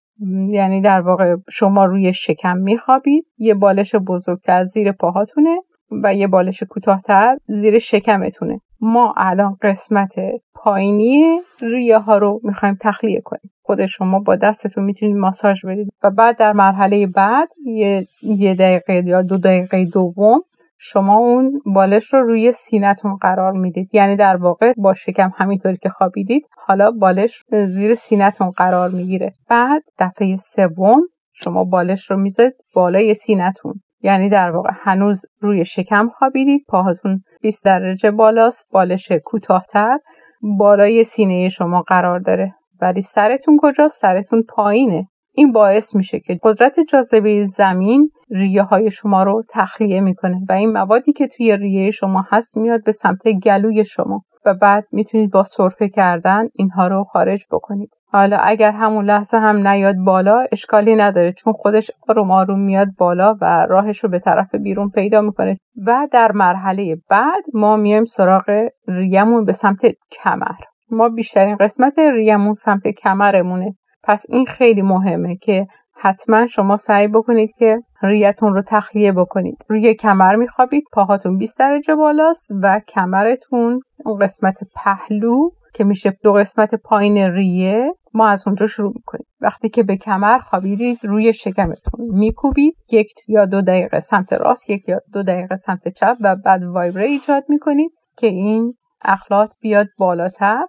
یعنی 0.51 0.81
در 0.81 1.01
واقع 1.01 1.37
شما 1.51 1.85
روی 1.85 2.12
شکم 2.12 2.57
میخوابید 2.57 3.27
یه 3.38 3.55
بالش 3.55 3.94
بزرگتر 3.94 4.64
زیر 4.64 4.92
پاهاتونه 4.92 5.57
و 6.03 6.14
یه 6.14 6.27
بالش 6.27 6.62
کوتاهتر 6.62 7.37
زیر 7.49 7.79
شکمتونه. 7.79 8.61
ما 8.80 9.14
الان 9.16 9.56
قسمت 9.62 10.14
پایینی 10.54 11.38
ریه 11.62 11.98
ها 11.98 12.18
رو 12.18 12.40
می‌خوایم 12.44 12.78
تخلیه 12.80 13.20
کنیم. 13.20 13.50
خود 13.62 13.86
شما 13.86 14.18
با 14.18 14.36
دستتون 14.36 14.84
می‌تونید 14.84 15.16
ماساژ 15.16 15.64
بدید. 15.64 15.88
و 16.02 16.10
بعد 16.10 16.38
در 16.38 16.52
مرحله 16.52 17.06
بعد 17.16 17.48
یه, 17.66 18.04
یه 18.22 18.54
دقیقه 18.54 19.08
یا 19.08 19.22
دو 19.22 19.38
دقیقه 19.38 19.84
دوم 19.84 20.40
شما 20.78 21.16
اون 21.16 21.60
بالش 21.74 22.14
رو 22.14 22.22
روی 22.22 22.52
سینتون 22.52 23.12
قرار 23.12 23.52
می‌دید. 23.52 23.94
یعنی 23.94 24.16
در 24.16 24.36
واقع 24.36 24.72
با 24.76 24.94
شکم 24.94 25.32
همینطوری 25.36 25.76
که 25.76 25.88
خوابیدید 25.88 26.46
حالا 26.66 26.90
بالش 26.90 27.44
زیر 27.50 27.94
سینتون 27.94 28.50
قرار 28.50 28.90
می‌گیره. 28.90 29.32
بعد 29.48 29.82
دفعه 29.98 30.36
سوم 30.36 31.00
شما 31.32 31.64
بالش 31.64 32.10
رو 32.10 32.20
می‌زد 32.20 32.52
بالای 32.74 33.14
سینتون 33.14 33.80
یعنی 34.02 34.28
در 34.28 34.50
واقع 34.50 34.70
هنوز 34.74 35.22
روی 35.40 35.64
شکم 35.64 36.08
خوابیدید 36.08 36.64
پاهاتون 36.68 37.22
20 37.42 37.64
درجه 37.64 38.11
بالاست 38.11 38.68
بالش 38.72 39.12
کوتاهتر. 39.24 39.98
بالای 40.42 41.05
سینه 41.05 41.48
شما 41.48 41.83
قرار 41.83 42.18
داره. 42.18 42.53
ولی 42.81 43.03
سرتون 43.03 43.59
کجاست؟ 43.62 44.01
سرتون 44.01 44.42
پایینه. 44.48 45.05
این 45.33 45.53
باعث 45.53 45.94
میشه 45.94 46.20
که 46.20 46.38
قدرت 46.42 46.81
جاذبه 46.81 47.44
زمین 47.44 48.11
ریه 48.31 48.62
های 48.62 48.90
شما 48.90 49.22
رو 49.22 49.42
تخلیه 49.51 50.01
می‌کنه 50.01 50.40
و 50.48 50.53
این 50.53 50.72
موادی 50.72 51.12
که 51.12 51.27
توی 51.27 51.57
ریه 51.57 51.90
شما 51.90 52.24
هست 52.31 52.57
میاد 52.57 52.85
به 52.85 52.92
سمت 52.92 53.29
گلوی 53.29 53.85
شما 53.85 54.22
و 54.44 54.55
بعد 54.55 54.85
می‌تونید 54.92 55.33
با 55.33 55.42
سرفه 55.42 55.88
کردن 55.88 56.48
اینها 56.55 56.88
رو 56.88 57.05
خارج 57.05 57.44
بکنید. 57.51 57.90
حالا 58.12 58.37
اگر 58.37 58.73
همون 58.73 59.05
لحظه 59.05 59.38
هم 59.38 59.68
نیاد 59.68 59.97
بالا 59.97 60.44
اشکالی 60.53 60.94
نداره 60.94 61.33
چون 61.33 61.53
خودش 61.53 61.90
آروم 62.09 62.31
آروم 62.31 62.61
میاد 62.61 62.88
بالا 62.99 63.37
و 63.40 63.66
راهش 63.66 63.99
رو 63.99 64.09
به 64.11 64.18
طرف 64.18 64.55
بیرون 64.55 64.90
پیدا 64.90 65.21
می‌کنه. 65.21 65.59
و 65.87 66.09
در 66.12 66.33
مرحله 66.33 66.97
بعد 67.11 67.44
ما 67.55 67.77
میایم 67.77 68.05
سراغ 68.05 68.68
ریمون 68.88 69.44
به 69.44 69.53
سمت 69.53 69.81
کمر. 70.11 70.61
ما 70.90 71.09
بیشترین 71.09 71.57
قسمت 71.57 71.99
ریمون 71.99 72.55
سمت 72.55 72.88
کمرمونه. 72.88 73.75
پس 74.03 74.27
این 74.29 74.47
خیلی 74.47 74.83
مهمه 74.83 75.37
که 75.37 75.66
حتما 76.01 76.47
شما 76.47 76.77
سعی 76.77 77.09
بکنید 77.09 77.51
که 77.59 77.81
ریتون 78.03 78.55
رو 78.55 78.62
تخلیه 78.66 79.12
بکنید. 79.12 79.57
روی 79.68 79.94
کمر 79.94 80.37
میخوابید 80.37 80.85
پاهاتون 80.92 81.38
20 81.38 81.59
درجه 81.59 81.94
بالاست 81.94 82.51
و 82.62 82.81
کمرتون 82.88 83.81
اون 84.05 84.18
قسمت 84.18 84.59
پهلو 84.75 85.51
که 85.75 85.85
میشه 85.85 86.11
دو 86.23 86.33
قسمت 86.33 86.75
پایین 86.75 87.18
ریه 87.18 87.94
ما 88.18 88.28
از 88.28 88.42
اونجا 88.46 88.66
شروع 88.66 88.92
می‌کنیم. 88.94 89.26
وقتی 89.40 89.68
که 89.68 89.83
به 89.83 89.96
کمر 89.96 90.38
خوابیدید 90.38 90.98
روی 91.02 91.33
شکمتون 91.33 92.00
میکوبید. 92.18 92.74
یک 92.90 93.12
یا 93.28 93.46
دو 93.46 93.62
دقیقه 93.62 94.00
سمت 94.00 94.33
راست 94.33 94.70
یک 94.70 94.88
یا 94.88 95.00
دو 95.12 95.22
دقیقه 95.22 95.57
سمت 95.57 95.88
چپ 95.88 96.16
و 96.20 96.37
بعد 96.37 96.62
وایبره 96.62 97.04
ایجاد 97.04 97.44
می‌کنید 97.48 97.90
که 98.16 98.26
این 98.26 98.74
اخلاط 99.04 99.50
بیاد 99.61 99.87
بالاتر 99.98 100.66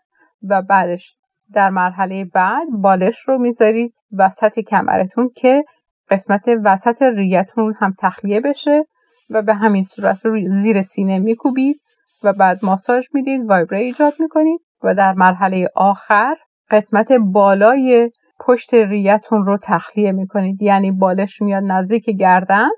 و 0.49 0.61
بعدش 0.61 1.15
در 1.53 1.69
مرحله 1.69 2.25
بعد 2.25 2.67
بالش 2.81 3.19
رو 3.27 3.37
می‌ذارید 3.37 3.93
وسط 4.17 4.59
کمرتون 4.59 5.29
که 5.35 5.63
قسمت 6.09 6.43
وسط 6.63 7.01
ریتون 7.01 7.73
هم 7.79 7.93
تخلیه 7.99 8.41
بشه 8.41 8.83
و 9.29 9.41
به 9.41 9.53
همین 9.53 9.83
صورت 9.83 10.25
رو 10.25 10.49
زیر 10.49 10.81
سینه 10.81 11.19
میکوبید 11.19 11.75
و 12.23 12.33
بعد 12.33 12.59
ماساژ 12.63 13.05
می‌دید 13.13 13.49
وایبره 13.49 13.77
ایجاد 13.77 14.13
می‌کنید 14.19 14.61
و 14.83 14.95
در 14.95 15.13
مرحله 15.13 15.69
آخر 15.75 16.35
قسمت 16.71 17.11
بالای 17.11 18.11
پشت 18.39 18.73
ریتون 18.73 19.45
رو 19.45 19.57
تخلیه 19.63 20.11
می‌کنید. 20.11 20.61
یعنی 20.61 20.91
بالش 20.91 21.41
میاد 21.41 21.63
نزدیک 21.67 22.05
گردن 22.05 22.69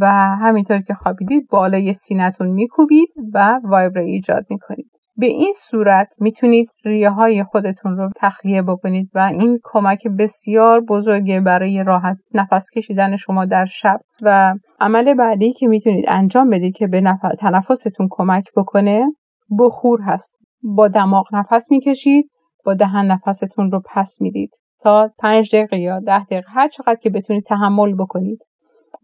و 0.00 0.06
همینطور 0.42 0.80
که 0.80 0.94
خوابیدید 0.94 1.46
بالای 1.50 1.92
سینتون 1.92 2.48
میکوبید 2.48 3.08
و 3.34 3.60
وایبره 3.64 4.04
ایجاد 4.04 4.46
می‌کنید. 4.50 4.90
به 5.16 5.26
این 5.26 5.52
صورت 5.56 6.14
می‌تونید 6.20 6.68
ریه 6.84 7.10
های 7.10 7.44
خودتون 7.44 7.96
رو 7.96 8.10
تخلیه 8.16 8.62
بکنید 8.62 9.10
و 9.14 9.18
این 9.18 9.58
کمک 9.62 10.08
بسیار 10.18 10.80
بزرگه 10.80 11.40
برای 11.40 11.82
راحت 11.86 12.16
نفس 12.34 12.70
کشیدن 12.76 13.16
شما 13.16 13.44
در 13.44 13.64
شب. 13.64 14.00
و 14.22 14.54
عمل 14.80 15.14
بعدی 15.14 15.52
که 15.52 15.66
می‌تونید 15.66 16.04
انجام 16.08 16.50
بدید 16.50 16.76
که 16.76 16.86
به 16.86 17.02
تنفستون 17.38 18.08
کمک 18.10 18.44
بکنه 18.56 19.04
بخور 19.58 20.00
هست. 20.02 20.36
با 20.62 20.88
دماغ 20.88 21.26
نفس 21.32 21.70
می‌کشید 21.70 22.30
با 22.64 22.74
دهن 22.74 23.06
نفستون 23.06 23.70
رو 23.70 23.82
پس 23.94 24.20
می‌دید 24.20 24.50
تا 24.80 25.10
پنج 25.18 25.56
دقیقه 25.56 25.78
یا 25.78 26.00
ده 26.00 26.24
دقیقه 26.24 26.50
هر 26.50 26.68
چقدر 26.68 26.94
که 27.02 27.10
بتونید 27.10 27.44
تحمل 27.44 27.94
بکنید. 27.94 28.38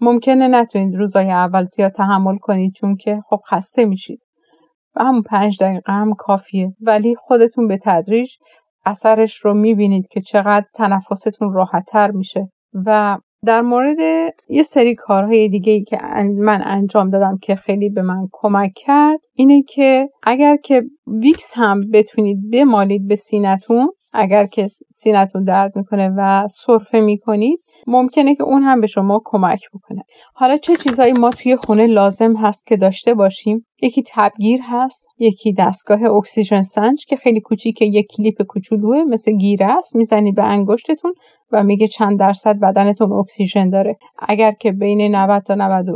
ممکنه 0.00 0.48
نتونید 0.48 0.96
روزای 0.96 1.30
اول 1.30 1.64
زیاد 1.64 1.92
تحمل 1.92 2.36
کنید 2.36 2.72
چون 2.72 2.96
که 2.96 3.20
خب 3.28 3.40
خسته 3.50 3.84
میشید. 3.84 4.20
و 4.96 5.04
همون 5.04 5.22
پنج 5.22 5.62
دقیقه 5.62 5.92
هم 5.92 6.14
کافیه. 6.14 6.74
ولی 6.80 7.14
خودتون 7.14 7.68
به 7.68 7.78
تدریج 7.84 8.30
اثرش 8.84 9.36
رو 9.36 9.54
می‌بینید 9.54 10.08
که 10.08 10.20
چقدر 10.20 10.66
تنفستون 10.74 11.52
راحتتر 11.52 12.10
میشه. 12.10 12.48
و 12.86 13.18
در 13.46 13.61
مورد 13.61 13.98
یه 14.48 14.62
سری 14.62 14.94
کارهای 14.94 15.48
دیگه 15.48 15.72
ای 15.72 15.85
که 15.85 15.98
من 16.37 16.62
انجام 16.64 17.11
دادم 17.11 17.38
که 17.42 17.57
خیلی 17.57 17.88
به 17.88 18.02
من 18.02 18.28
کمک 18.33 18.72
کرد 18.76 19.20
اینه 19.35 19.62
که 19.62 20.09
اگر 20.22 20.57
که 20.57 20.83
Vicks 21.06 21.52
هم 21.54 21.80
بتونید 21.92 22.50
بمالید 22.52 23.09
به 23.09 23.16
سینتون 23.16 23.88
اگر 24.14 24.46
که 24.46 24.68
سینتون 24.92 25.44
درد 25.44 25.77
می‌کنه 25.77 26.11
و 26.16 26.48
سرفه 26.48 27.00
می‌کنید 27.00 27.61
ممکنه 27.87 28.35
که 28.35 28.42
اون 28.42 28.62
هم 28.62 28.81
به 28.81 28.87
شما 28.87 29.22
کمک 29.24 29.61
بکنه. 29.74 30.03
حالا 30.35 30.57
چه 30.57 30.77
چیزهایی 30.77 31.12
ما 31.12 31.31
توی 31.31 31.57
خونه 31.57 31.87
لازم 31.87 32.37
هست 32.37 32.66
که 32.66 32.77
داشته 32.77 33.14
باشیم؟ 33.14 33.66
یکی 33.83 34.03
تبگیر 34.14 34.61
هست 34.62 35.07
یکی 35.18 35.53
دستگاه 35.53 36.03
اکسیژن 36.03 36.62
سنج 36.62 37.07
که 37.07 37.16
خیلی 37.16 37.40
کوچیکه 37.40 37.85
یک 37.85 38.07
کلیپ 38.16 38.42
کوچولوه 38.42 39.05
مثل 39.05 39.33
گیره 39.33 39.66
است 39.66 39.96
می‌زنی 39.96 40.33
به 40.33 40.44
انگشتتون 40.44 41.14
و 41.53 41.62
میگه 41.62 41.88
چند 41.88 42.18
درصد 42.18 42.59
بدنتون 42.59 43.12
اکسیژن 43.12 43.70
داره. 43.70 43.96
اگر 44.18 44.53
که 44.53 44.72
بین 44.72 45.14
90 45.14 45.42
تا 45.42 45.55
90 45.55 45.87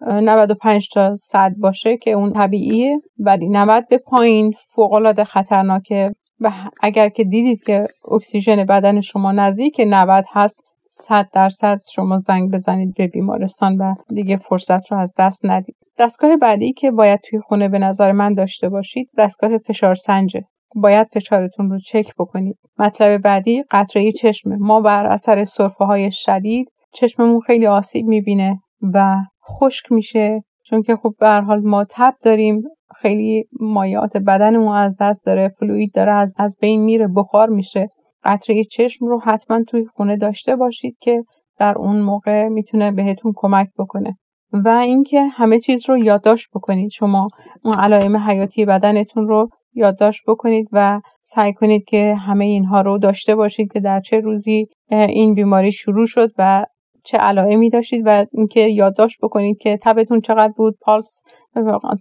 95 0.00 0.88
تا 0.88 1.16
100 1.16 1.54
باشه 1.58 1.96
که 1.96 2.10
اون 2.10 2.32
طبیعیه 2.32 3.00
ولی 3.18 3.48
90 3.48 3.88
به 3.88 3.98
پایین 3.98 4.52
فوق 4.74 4.92
العاده 4.92 5.24
خطرناکه. 5.24 6.14
و 6.40 6.52
اگر 6.80 7.08
که 7.08 7.24
دیدید 7.24 7.64
که 7.64 7.86
اکسیژن 8.12 8.64
بدن 8.64 9.00
شما 9.00 9.32
نزدیک 9.32 9.80
90 9.86 10.24
هست 10.32 10.64
صد 10.88 11.28
درصد 11.32 11.78
شما 11.92 12.18
زنگ 12.18 12.50
بزنید 12.50 12.94
به 12.94 13.06
بیمارستان 13.06 13.76
و 13.76 13.94
دیگه 14.14 14.36
فرصت 14.36 14.92
رو 14.92 14.98
از 14.98 15.14
دست 15.18 15.44
ندید. 15.44 15.76
دستگاه 15.98 16.36
بعدی 16.36 16.72
که 16.72 16.90
باید 16.90 17.20
توی 17.20 17.40
خونه 17.40 17.68
به 17.68 17.78
نظر 17.78 18.12
من 18.12 18.34
داشته 18.34 18.68
باشید 18.68 19.10
دستگاه 19.18 19.58
فشار 19.58 19.94
سنجه. 19.94 20.42
باید 20.74 21.06
فشارتون 21.12 21.70
رو 21.70 21.78
چک 21.78 22.14
بکنید. 22.18 22.58
مطلب 22.78 23.22
بعدی 23.22 23.64
قطره 23.70 24.12
چشمه. 24.12 24.56
ما 24.56 24.80
بر 24.80 25.06
اثر 25.06 25.44
سرفه 25.44 25.84
های 25.84 26.10
شدید 26.12 26.68
چشممون 26.94 27.40
خیلی 27.40 27.66
آسیب 27.66 28.06
می‌بینه 28.06 28.60
و 28.94 29.16
خشک 29.50 29.92
میشه. 29.92 30.42
چون 30.66 30.82
که 30.82 30.96
خب 30.96 31.14
به 31.20 31.28
حال 31.28 31.60
ما 31.60 31.84
تب 31.90 32.14
داریم 32.22 32.62
خیلی 32.96 33.44
مایات 33.60 34.16
بدنمون 34.16 34.76
از 34.76 34.96
دست 35.00 35.26
داره 35.26 35.48
فلوید 35.48 35.92
داره 35.94 36.12
از, 36.12 36.32
از 36.36 36.56
بین 36.60 36.84
میره 36.84 37.08
بخار 37.16 37.48
میشه. 37.48 37.88
قطره 38.24 38.64
چشم 38.64 39.06
رو 39.06 39.20
حتما 39.20 39.62
توی 39.62 39.86
خونه 39.86 40.16
داشته 40.16 40.56
باشید 40.56 40.96
که 41.00 41.22
در 41.58 41.78
اون 41.78 42.00
موقع 42.00 42.48
می‌تونه 42.48 42.92
بهتون 42.92 43.32
کمک 43.36 43.68
بکنه. 43.78 44.16
و 44.52 44.68
اینکه 44.68 45.22
همه 45.22 45.60
چیز 45.60 45.88
رو 45.88 45.98
یادداشت 45.98 46.48
بکنید. 46.54 46.90
شما 46.90 47.28
اون 47.64 47.74
علائم 47.74 48.16
حیاتی 48.16 48.64
بدنتون 48.64 49.28
رو 49.28 49.48
یادداشت 49.74 50.22
بکنید 50.28 50.68
و 50.72 51.00
سعی 51.22 51.52
کنید 51.52 51.84
که 51.84 52.14
همه 52.14 52.44
اینها 52.44 52.80
رو 52.80 52.98
داشته 52.98 53.34
باشید 53.34 53.72
که 53.72 53.80
در 53.80 54.00
چه 54.00 54.20
روزی 54.20 54.66
این 54.90 55.34
بیماری 55.34 55.72
شروع 55.72 56.06
شد 56.06 56.30
و 56.38 56.66
چه 57.06 57.18
علائمی 57.18 57.70
داشتید 57.70 58.02
و 58.06 58.26
اینکه 58.32 58.60
یادداشت 58.60 59.18
بکنید 59.22 59.58
که 59.58 59.78
تبتون 59.82 60.20
چقدر 60.20 60.52
بود 60.56 60.76
پالس 60.80 61.22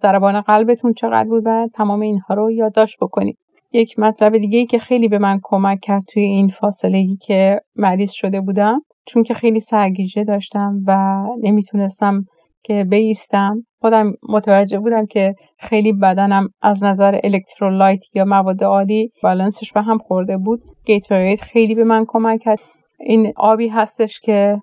ضربان 0.01 0.41
قلبتون 0.41 0.93
چقدر 0.93 1.29
بود 1.29 1.43
و 1.45 1.67
تمام 1.73 2.01
اینها 2.01 2.33
رو 2.33 2.51
یادداشت 2.51 2.97
بکنید. 3.01 3.37
یک 3.73 3.99
مطلب 3.99 4.37
دیگه 4.37 4.59
ای 4.59 4.65
که 4.65 4.79
خیلی 4.79 5.07
به 5.07 5.17
من 5.17 5.39
کمک 5.43 5.79
کرد 5.81 6.03
توی 6.09 6.23
این 6.23 6.47
فاصله 6.49 6.97
ای 6.97 7.17
که 7.21 7.61
مریض 7.75 8.11
شده 8.11 8.41
بودم 8.41 8.79
چون 9.05 9.23
که 9.23 9.33
خیلی 9.33 9.59
سرگیجه 9.59 10.23
داشتم 10.23 10.73
و 10.87 11.23
نمی‌تونستم 11.43 12.25
که 12.63 12.83
بیستم 12.83 13.63
خودم 13.81 14.13
متوجه 14.29 14.79
بودم 14.79 15.05
که 15.05 15.33
خیلی 15.59 15.93
بدنم 15.93 16.47
از 16.61 16.83
نظر 16.83 17.19
electrolyte 17.23 17.99
یا 18.13 18.25
مواد 18.25 18.63
آلی 18.63 19.11
بالانسش 19.23 19.71
به 19.73 19.81
هم 19.81 19.97
خورده 19.97 20.37
بود. 20.37 20.61
Gatorade 20.85 21.41
خیلی 21.41 21.75
به 21.75 21.83
من 21.83 22.05
کمک 22.07 22.39
کرد. 22.41 22.59
این 22.99 23.33
آبی 23.35 23.67
هستش 23.67 24.19
که 24.19 24.57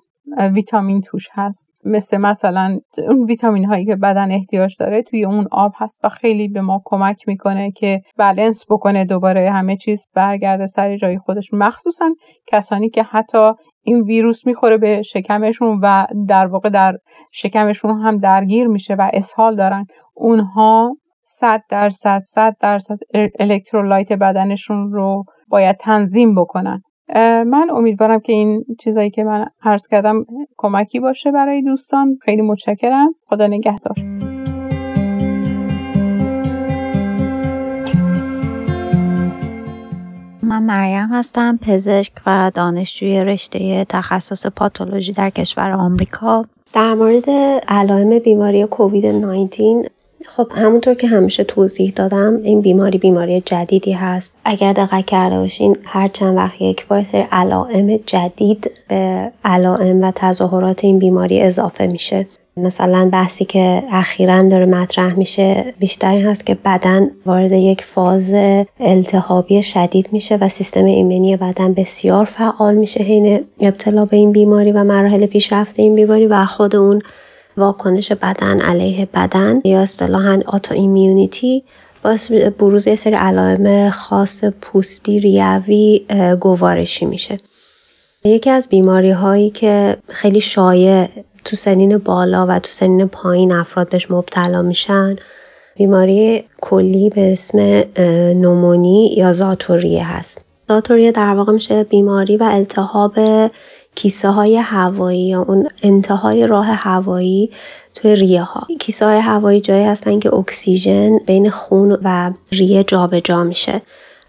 ویتامین 0.55 1.01
توش 1.01 1.29
هست. 1.33 1.69
مثل 1.85 2.17
مثلا 2.17 2.79
اون 3.09 3.25
ویتامین 3.25 3.65
هایی 3.65 3.87
که 3.87 3.97
بدن 3.97 4.33
احتیاج 4.33 4.77
داره 4.81 5.03
توی 5.03 5.25
اون 5.25 5.47
آب 5.51 5.73
هست 5.77 6.01
و 6.05 6.09
خیلی 6.09 6.49
به 6.49 6.61
ما 6.61 6.83
کمک 6.85 7.29
می‌کنه 7.29 7.71
که 7.71 8.01
بلنس 8.19 8.65
بکنه 8.71 9.05
دوباره 9.05 9.51
همه 9.51 9.77
چیز 9.77 10.07
برگرده 10.15 10.67
سر 10.67 10.97
جای 10.97 11.19
خودش 11.19 11.49
مخصوصا 11.53 12.15
کسانی 12.47 12.91
که 12.91 13.03
حتی 13.03 13.53
این 13.83 14.03
ویروس 14.03 14.47
می‌خوره 14.47 14.77
به 14.77 15.03
شکمشون 15.03 15.81
و 15.83 16.07
در 16.29 16.47
واقع 16.47 16.69
در 16.69 16.99
شکمشون 17.33 18.01
هم 18.01 18.19
درگیر 18.19 18.67
میشه 18.67 18.95
و 18.95 19.11
اسهال 19.13 19.57
دارن 19.57 19.87
اونها 20.15 20.97
صد 21.23 21.61
درصد 21.71 22.21
صد 22.21 22.57
درصد 22.61 22.99
الکترولایت 23.41 24.13
بدنشون 24.13 24.93
رو 24.93 25.25
باید 25.49 25.77
تنظیم 25.77 26.35
بکنن. 26.35 26.83
من 27.47 27.71
امیدوارم 27.71 28.21
که 28.21 28.33
این 28.33 28.65
چیزایی 28.79 29.11
که 29.11 29.25
من 29.25 29.47
عرض 29.63 29.87
کردم 29.87 30.27
کمکی 30.57 31.01
باشه 31.01 31.33
برای 31.33 31.63
دوستان. 31.63 32.19
خیلی 32.23 32.43
متشکرم. 32.43 33.15
خدا 33.27 33.47
نگهدار. 33.47 33.95
من 40.43 40.63
مریم 40.63 41.09
هستم 41.13 41.59
پزشک 41.63 42.13
و 42.27 42.51
دانشجوی 42.55 43.25
رشته 43.25 43.85
تخصص 43.89 44.47
پاتولوژی 44.47 45.13
در 45.13 45.31
کشور 45.31 45.71
آمریکا. 45.71 46.45
در 46.73 46.95
مورد 46.95 47.31
علائم 47.69 48.19
بیماری 48.19 48.67
کووید 48.67 49.07
19 49.07 49.83
خب 50.27 50.53
همونطور 50.55 50.95
که 50.95 51.07
همیشه 51.07 51.45
توضیح 51.45 51.93
دادم 51.97 52.41
این 52.43 52.61
بیماری 52.61 52.99
بیماری 52.99 53.41
جدیدی 53.41 53.93
هست. 53.93 54.35
اگر 54.45 54.73
دقت 54.73 55.07
کرده 55.07 55.37
باشین 55.37 55.77
هر 55.85 56.09
چند 56.09 56.37
وقت 56.37 56.61
یک 56.61 56.87
بار 56.87 57.03
سری 57.03 57.27
علائم 57.33 57.97
جدید 58.07 58.71
به 58.89 59.33
علائم 59.45 60.01
و 60.01 60.13
تظاهرات 60.15 60.85
این 60.85 60.99
بیماری 60.99 61.41
اضافه 61.41 61.87
میشه. 61.87 62.27
مثلا 62.57 63.09
بحثی 63.13 63.45
که 63.45 63.83
اخیرا 63.91 64.43
داره 64.43 64.67
مطرح 64.67 65.15
میشه 65.15 65.75
بیشتر 65.79 66.15
این 66.15 66.27
هست 66.27 66.47
که 66.47 66.55
بدن 66.65 67.11
وارد 67.27 67.53
یک 67.53 67.85
فاز 67.85 68.33
التهابی 68.81 69.63
شدید 69.63 70.09
میشه 70.13 70.37
و 70.37 70.49
سیستم 70.49 70.85
ایمنی 70.85 71.37
بدن 71.37 71.75
بسیار 71.75 72.25
فعال 72.25 72.75
میشه 72.75 73.03
حین 73.03 73.45
ابتلا 73.61 74.05
به 74.05 74.17
این 74.17 74.33
بیماری 74.33 74.73
و 74.73 74.85
مراحل 74.85 75.27
پیشرفته 75.27 75.83
این 75.83 75.95
بیماری 75.95 76.27
و 76.27 76.45
خود 76.45 76.77
اون 76.77 77.03
واکنش 77.57 78.13
بدن 78.13 78.61
علیه 78.61 79.09
بدن 79.15 79.61
یا 79.65 79.81
اصطلاحا 79.81 80.43
آتو 80.47 80.75
ایمیونیتی 80.75 81.65
باعث 82.03 82.31
بروز 82.31 82.87
یه 82.87 82.97
سری 82.97 83.15
علائم 83.15 83.91
خاص 83.91 84.45
پوستی 84.45 85.21
ریوی 85.21 86.07
گوارشی 86.41 87.07
میشه. 87.07 87.37
یکی 88.25 88.51
از 88.51 88.69
بیماری 88.69 89.11
هایی 89.11 89.51
که 89.51 89.97
خیلی 90.09 90.41
شایع 90.41 91.09
تو 91.45 91.57
سنین 91.57 91.99
بالا 91.99 92.47
و 92.49 92.59
تو 92.59 92.71
سنین 92.71 93.09
پایین 93.09 93.53
افراد 93.53 93.89
بهش 93.89 94.11
مبتلا 94.11 94.63
میشن 94.63 95.17
بیماری 95.77 96.45
کلی 96.61 97.11
به 97.11 97.33
اسم 97.33 97.59
نومونی 98.41 99.15
یا 99.17 99.33
زاتوریه 99.33 100.07
هست. 100.13 100.45
زاتوریه 100.69 101.13
در 101.13 101.35
واقع 101.35 101.53
میشه 101.53 101.85
بیماری 101.85 102.37
و 102.37 102.43
التهاب 102.43 103.19
کیسه 103.95 104.29
های 104.29 104.57
هوایی 104.57 105.29
یا 105.29 105.43
اون 105.43 105.69
انتهای 105.83 106.47
راه 106.47 106.67
هوایی 106.67 107.51
توی 107.95 108.17
ریه 108.17 108.43
ها 108.43 108.67
کیسه 108.81 109.07
های 109.07 109.19
هوایی 109.19 109.61
جایی 109.61 109.85
هستن 109.85 110.19
که 110.19 110.35
اکسیژن 110.35 111.19
بین 111.27 111.51
خون 111.51 111.99
و 112.03 112.33
ریه 112.53 112.85
جابجا 112.85 113.21
جا 113.21 113.45
میشه. 113.45 113.83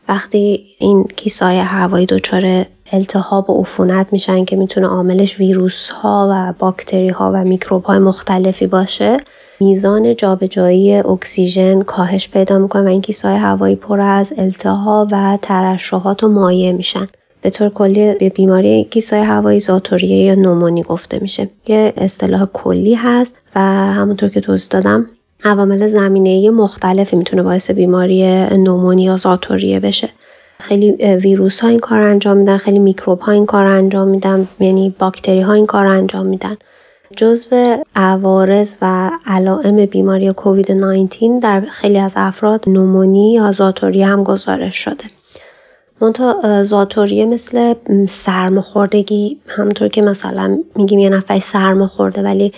وقتی 0.07 0.65
این 0.79 1.03
کیسه 1.03 1.45
های 1.45 1.59
هوایی 1.59 2.05
دچار 2.05 2.65
التهاب 2.91 3.49
و 3.49 3.61
عفونت 3.61 4.07
میشن 4.11 4.45
که 4.45 4.55
می‌تونه 4.55 4.87
عاملش 4.87 5.39
ویروس 5.39 5.89
ها 5.89 6.29
و 6.31 6.53
باکتری 6.59 7.09
ها 7.09 7.31
و 7.33 7.43
میکروب 7.43 7.83
های 7.83 7.99
مختلفی 7.99 8.67
باشه 8.67 9.17
میزان 9.59 10.15
جابجایی 10.15 10.95
اکسیژن 10.95 11.81
کاهش 11.81 12.29
پیدا 12.29 12.57
می‌کنه 12.57 12.83
و 12.83 12.87
این 12.87 13.01
کیسه 13.01 13.27
های 13.27 13.37
هوایی 13.37 13.75
پر 13.75 13.99
از 13.99 14.33
التهاب 14.37 15.09
و 15.11 15.37
ترشحات 15.41 16.23
و 16.23 16.27
مایع 16.27 16.71
میشن. 16.71 17.07
به 17.43 17.49
طور 17.49 17.69
کلی 17.69 18.15
به 18.15 18.29
بیماری 18.29 18.83
کیسای 18.83 19.21
هوایی 19.21 19.59
زاتوریه 19.59 20.17
یا 20.17 20.35
نومونی 20.35 20.83
گفته 20.83 21.19
میشه. 21.21 21.49
یه 21.67 21.93
اصطلاح 21.97 22.45
کلی 22.53 22.93
هست 22.93 23.35
و 23.55 23.59
همونطور 23.93 24.29
که 24.29 24.41
توضیح 24.41 24.67
دادم 24.69 25.09
عوامل 25.43 25.87
زمینه 25.87 26.49
مختلفی 26.49 27.15
می‌تونه 27.15 27.43
باعث 27.43 27.71
بیماری 27.71 28.45
نومونی 28.57 29.03
یا 29.03 29.17
زاتوریه 29.17 29.79
بشه. 29.79 30.09
خیلی 30.59 30.91
ویروس 31.15 31.59
ها 31.59 31.67
این 31.67 31.79
کار 31.79 32.01
انجام 32.01 32.37
میدن 32.37 32.57
خیلی 32.57 32.79
میکروب 32.79 33.19
ها 33.19 33.31
این 33.31 33.45
کار 33.45 33.65
انجام 33.65 34.07
میدن 34.07 34.47
یعنی 34.59 34.95
باکتری 34.99 35.41
ها 35.41 35.53
این 35.53 35.65
کار 35.65 35.85
انجام 35.85 36.25
میدن. 36.25 36.57
جزو 37.17 37.77
عوارض 37.95 38.75
و 38.81 39.11
علائم 39.25 39.85
بیماری 39.85 40.33
کووید 40.33 40.71
19 40.71 41.39
در 41.41 41.61
خیلی 41.61 41.97
از 41.97 42.13
افراد 42.15 42.69
نومونی 42.69 43.33
یا 43.33 43.51
زاتوریه 43.51 44.05
هم 44.07 44.23
گزارش 44.23 44.75
شده. 44.75 45.03
منتها 46.03 46.63
زاتوریه 46.63 47.25
مثل 47.25 47.73
سرماخوردگی 48.09 49.37
همونطور 49.47 49.87
که 49.87 50.01
مثلا 50.01 50.59
میگیم 50.75 50.99
یه 50.99 51.09
نفر 51.09 51.39
سرماخورده 51.39 52.21
ولی 52.21 52.53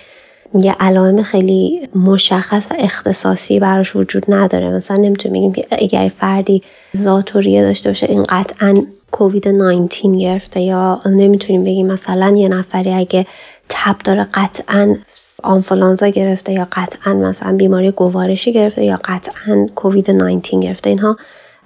یه 0.54 0.76
علائم 0.80 1.24
خیلی 1.24 1.90
مشخص 1.96 2.68
و 2.72 2.76
اختصاصی 2.80 3.60
براش 3.60 3.96
وجود 3.96 4.26
نداره. 4.28 4.70
مثلا 4.70 4.98
نمی‌تونیم 4.98 5.52
بگیم 5.52 5.54
که 5.54 5.68
اگر 5.84 6.08
فردی 6.08 6.64
زاتوریه 6.94 7.62
داشته 7.62 7.90
باشه 7.90 8.06
این 8.10 8.24
قطعا 8.24 8.86
کووید 9.12 9.48
19 9.48 10.18
گرفته 10.18 10.60
یا 10.60 11.02
نمی‌تونیم 11.06 11.64
بگیم 11.64 11.88
مثلا 11.88 12.36
یه 12.38 12.50
نفری 12.50 12.94
اگه 12.94 13.26
تب 13.70 13.98
داره 14.04 14.28
قطعا 14.34 14.96
آنفولانزا 15.44 16.08
گرفته 16.08 16.54
یا 16.54 16.68
قطعا 16.72 17.14
مثلا 17.14 17.58
بیماری 17.58 17.92
گوارشی 17.92 18.54
گرفته 18.54 18.84
یا 18.84 19.00
قطعا 19.04 19.68
کووید 19.76 20.12
19 20.12 20.60
گرفته. 20.60 20.90
اینها 20.90 21.18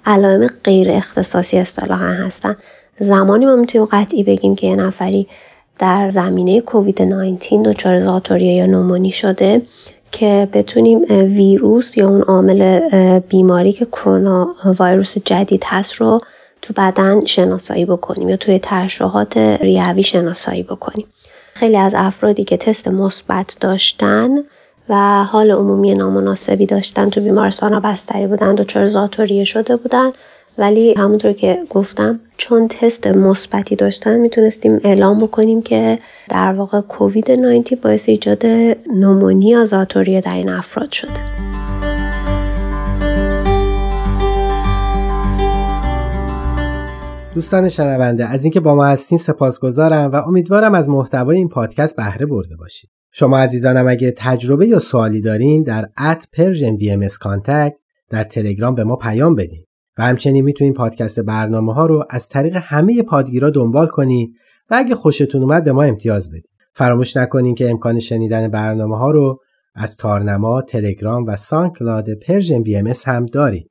علائم 0.06 0.46
غیر 0.64 0.90
اختصاصی 0.90 1.58
اصطلاحا 1.58 2.12
هستن. 2.12 2.56
زمانی 2.98 3.46
ما 3.46 3.56
می‌تونیم 3.56 3.88
قطعی 3.92 4.22
بگیم 4.22 4.54
که 4.54 4.66
یه 4.66 4.76
نفری 4.76 5.26
در 5.78 6.10
زمینه 6.10 6.60
کووید 6.60 7.02
19 7.02 7.62
دچار 7.64 8.00
زاتوریه 8.00 8.52
یا 8.52 8.66
نومونی 8.66 9.12
شده 9.12 9.62
که 10.12 10.48
بتونیم 10.52 11.00
ویروس 11.10 11.96
یا 11.96 12.08
اون 12.08 12.22
عامل 12.22 12.80
بیماری 13.18 13.72
که 13.72 13.84
کرونا 13.84 14.54
ویروس 14.80 15.18
جدید 15.24 15.64
هست 15.66 15.94
رو 15.94 16.20
تو 16.62 16.74
بدن 16.76 17.24
شناسایی 17.24 17.84
بکنیم 17.84 18.28
یا 18.28 18.36
توی 18.36 18.58
ترشحات 18.58 19.36
ریوی 19.36 20.02
شناسایی 20.02 20.62
بکنیم. 20.62 21.06
خیلی 21.54 21.76
از 21.76 21.92
افرادی 21.96 22.44
که 22.44 22.56
تست 22.56 22.88
مثبت 22.88 23.56
داشتن 23.60 24.28
و 24.90 25.24
حال 25.24 25.50
عمومی 25.50 25.94
نامناسبی 25.94 26.66
داشتن. 26.66 27.10
تو 27.10 27.20
بیمارستان 27.20 27.72
ها 27.72 27.80
بستری 27.80 28.26
بودن 28.26 28.54
دچار 28.54 28.88
زاتوریه 28.88 29.44
شده 29.44 29.76
بودن. 29.76 30.10
ولی 30.58 30.94
همونطور 30.94 31.32
که 31.32 31.58
گفتم 31.70 32.20
چون 32.36 32.68
تست 32.68 33.06
مثبتی 33.06 33.76
داشتن 33.76 34.18
می‌تونستیم 34.18 34.80
اعلام 34.84 35.18
بکنیم 35.18 35.62
که 35.62 35.98
در 36.28 36.52
واقع 36.52 36.80
کووید 36.80 37.30
19 37.30 37.76
باعث 37.76 38.08
ایجاد 38.08 38.46
نومونی 38.94 39.66
ذات‌الریه 39.66 40.20
در 40.20 40.34
این 40.34 40.48
افراد 40.48 40.92
شده. 40.92 41.10
دوستان 47.34 47.68
شنونده 47.68 48.26
از 48.26 48.44
اینکه 48.44 48.60
با 48.60 48.74
ما 48.74 48.84
هستین 48.86 49.18
سپاسگزارم 49.18 50.10
و 50.10 50.16
امیدوارم 50.16 50.74
از 50.74 50.88
محتوای 50.88 51.36
این 51.36 51.48
پادکست 51.48 51.96
بهره 51.96 52.26
برده 52.26 52.56
باشید. 52.56 52.99
شما 53.12 53.38
عزیزانم 53.38 53.88
اگه 53.88 54.14
تجربه 54.16 54.66
یا 54.66 54.78
سوالی 54.78 55.20
دارین 55.20 55.62
در 55.62 55.88
at 55.98 56.26
Persian 56.32 56.76
BMS 56.76 57.06
در 58.10 58.24
تلگرام 58.24 58.74
به 58.74 58.84
ما 58.84 58.96
پیام 58.96 59.34
بدین 59.34 59.64
و 59.98 60.02
همچنین 60.02 60.44
می‌تونین 60.44 60.74
پادکست 60.74 61.20
برنامه 61.20 61.74
ها 61.74 61.86
رو 61.86 62.04
از 62.10 62.28
طریق 62.28 62.56
همه 62.56 63.02
پادگیرا 63.02 63.50
دنبال 63.50 63.86
کنین 63.86 64.34
و 64.70 64.74
اگه 64.74 64.94
خوشتون 64.94 65.42
اومد 65.42 65.64
به 65.64 65.72
ما 65.72 65.82
امتیاز 65.82 66.30
بدین. 66.30 66.50
فراموش 66.74 67.16
نکنین 67.16 67.54
که 67.54 67.70
امکان 67.70 67.98
شنیدن 67.98 68.48
برنامه 68.48 68.98
ها 68.98 69.10
رو 69.10 69.40
از 69.74 69.96
تارنما، 69.96 70.62
تلگرام 70.62 71.26
و 71.26 71.36
SoundCloud 71.36 72.14
Persian 72.14 72.62
BMS 72.62 72.92
هم 73.06 73.26
دارید. 73.26 73.70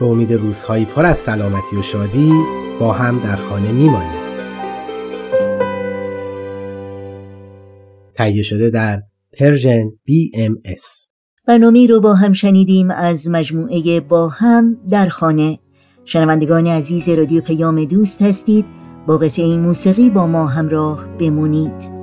به 0.00 0.06
امید 0.06 0.32
روزهایی 0.32 0.84
پر 0.84 1.06
از 1.06 1.18
سلامتی 1.18 1.76
و 1.76 1.82
شادی 1.82 2.32
با 2.80 2.92
هم 2.92 3.18
در 3.18 3.36
خانه 3.36 3.72
میمانیم. 3.72 4.25
تهیه 8.16 8.42
شده 8.42 8.70
در 8.70 9.02
Persian 9.38 9.84
BMS 9.90 11.06
برنامه 11.46 11.86
رو 11.86 12.00
با 12.00 12.14
هم 12.14 12.32
شنیدیم 12.32 12.90
از 12.90 13.28
مجموعه 13.30 14.00
با 14.00 14.28
هم 14.28 14.76
در 14.90 15.08
خانه. 15.08 15.58
شنوندگان 16.04 16.66
عزیز 16.66 17.08
رادیو 17.08 17.40
پیام 17.40 17.84
دوست 17.84 18.22
هستید. 18.22 18.64
با 19.06 19.20
این 19.36 19.60
موسیقی 19.60 20.10
با 20.10 20.26
ما 20.26 20.46
همراه 20.46 21.06
بمونید. 21.18 21.95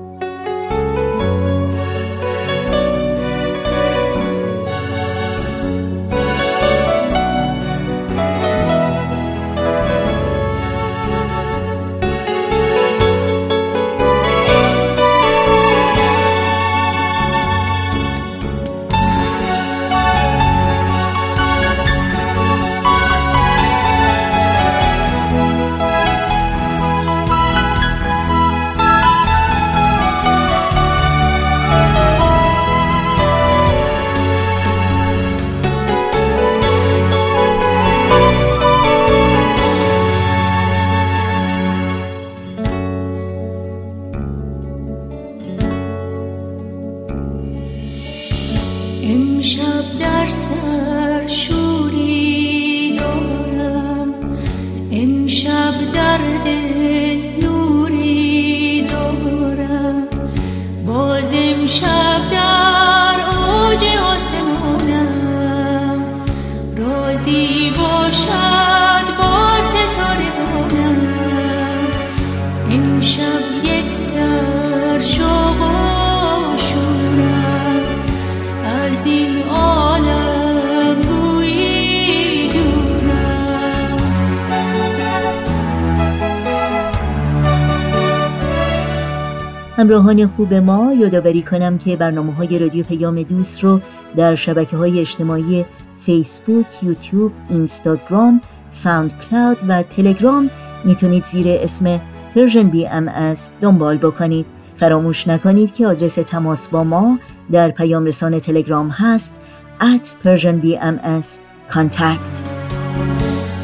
همراهان 89.83 90.27
خوب 90.27 90.53
ما 90.53 90.93
یادآوری 90.93 91.41
کنم 91.41 91.77
که 91.77 91.95
برنامه 91.95 92.33
های 92.33 92.59
رادیو 92.59 92.85
پیام 92.85 93.23
دوست 93.23 93.63
رو 93.63 93.79
در 94.15 94.35
شبکه 94.35 94.77
های 94.77 94.99
اجتماعی 94.99 95.65
فیسبوک، 96.05 96.65
یوتیوب، 96.83 97.31
اینستاگرام، 97.49 98.41
SoundCloud 98.71 99.57
و 99.67 99.83
تلگرام 99.83 100.49
می‌تونید 100.83 101.25
زیر 101.25 101.45
اسم 101.47 102.01
Persian 102.35 102.63
BMS 102.63 103.35
دنبال 103.61 103.97
بکنید. 103.97 104.45
فراموش 104.77 105.27
نکنید 105.27 105.73
که 105.73 105.87
آدرس 105.87 106.15
تماس 106.15 106.67
با 106.67 106.83
ما 106.83 107.19
در 107.51 107.69
پیام 107.69 108.05
رسان 108.05 108.39
تلگرام 108.39 108.89
هست 108.89 109.33
at 109.79 110.25
Persian 110.25 110.65
BMS 110.65 111.27
contact 111.73 112.41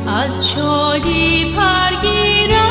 از 0.08 0.50
شادی 0.50 1.56
پرگیرم 1.58 2.69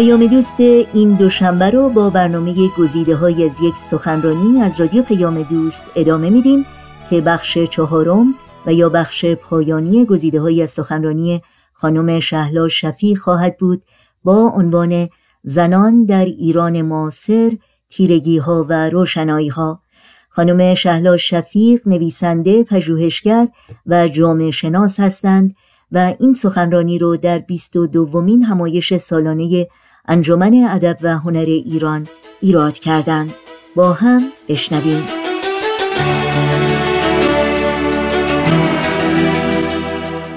پیام 0.00 0.26
دوست 0.26 0.60
این 0.60 1.14
دوشنبه 1.14 1.70
رو 1.70 1.88
با 1.88 2.10
برنامه 2.10 2.54
گزیده 2.78 3.16
های 3.16 3.44
از 3.44 3.60
یک 3.62 3.74
سخنرانی 3.76 4.60
از 4.60 4.80
رادیو 4.80 5.02
پیام 5.02 5.42
دوست 5.42 5.84
ادامه 5.96 6.30
میدیم 6.30 6.66
که 7.10 7.20
بخش 7.20 7.58
چهارم 7.58 8.34
و 8.66 8.72
یا 8.72 8.88
بخش 8.88 9.24
پایانی 9.24 10.04
گزیده 10.04 10.40
های 10.40 10.62
از 10.62 10.70
سخنرانی 10.70 11.42
خانم 11.72 12.20
شهلا 12.20 12.68
شفی 12.68 13.16
خواهد 13.16 13.56
بود 13.58 13.82
با 14.24 14.52
عنوان 14.54 15.08
زنان 15.42 16.04
در 16.04 16.24
ایران 16.24 16.82
معاصر 16.82 17.52
تیرگی 17.90 18.38
ها 18.38 18.66
و 18.68 18.90
روشنایی 18.90 19.48
ها 19.48 19.82
خانم 20.28 20.74
شهلا 20.74 21.16
شفیق 21.16 21.88
نویسنده 21.88 22.64
پژوهشگر 22.64 23.48
و 23.86 24.08
جامعه 24.08 24.50
شناس 24.50 25.00
هستند 25.00 25.54
و 25.92 26.14
این 26.20 26.32
سخنرانی 26.32 26.98
رو 26.98 27.16
در 27.16 27.38
22 27.38 27.86
دومین 27.86 28.42
همایش 28.42 28.96
سالانه 28.96 29.66
انجمن 30.10 30.54
ادب 30.70 30.96
و 31.02 31.18
هنر 31.18 31.46
ایران 31.46 32.06
ایراد 32.40 32.78
کردند. 32.78 33.34
با 33.74 33.92
هم 33.92 34.32
بشنویم. 34.48 35.06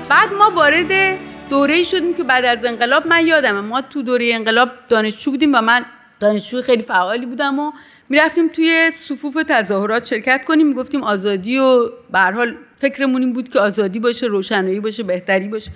بعد 0.10 0.34
ما 0.38 0.52
وارد 0.56 1.18
دوره 1.50 1.84
شدیم 1.84 2.14
که 2.14 2.24
بعد 2.24 2.46
از 2.46 2.66
انقلاب 2.66 3.08
من 3.08 3.28
یادمه. 3.28 3.62
ما 3.62 3.82
تو 3.82 4.02
دوره 4.02 4.32
انقلاب 4.34 4.70
دانشجو 4.90 5.32
بودیم 5.32 5.56
و 5.56 5.62
من 5.62 5.86
دانشجو 6.20 6.62
خیلی 6.62 6.84
فعالی 6.84 7.26
بودم 7.26 7.60
و 7.60 7.72
می‌رفتیم 8.10 8.48
توی 8.48 8.92
صفوف 8.92 9.38
تظاهرات 9.48 10.06
شرکت 10.06 10.44
کنیم. 10.46 10.68
می‌گفتیم 10.68 11.04
آزادی 11.04 11.58
و 11.58 11.90
به 12.12 12.20
حال 12.20 12.56
فکرمون 12.78 13.22
این 13.22 13.34
بود 13.34 13.50
که 13.50 13.60
آزادی 13.60 14.00
باشه 14.00 14.28
روشنایی 14.28 14.80
باشه 14.80 15.04
بهتری 15.04 15.48
باشه. 15.48 15.72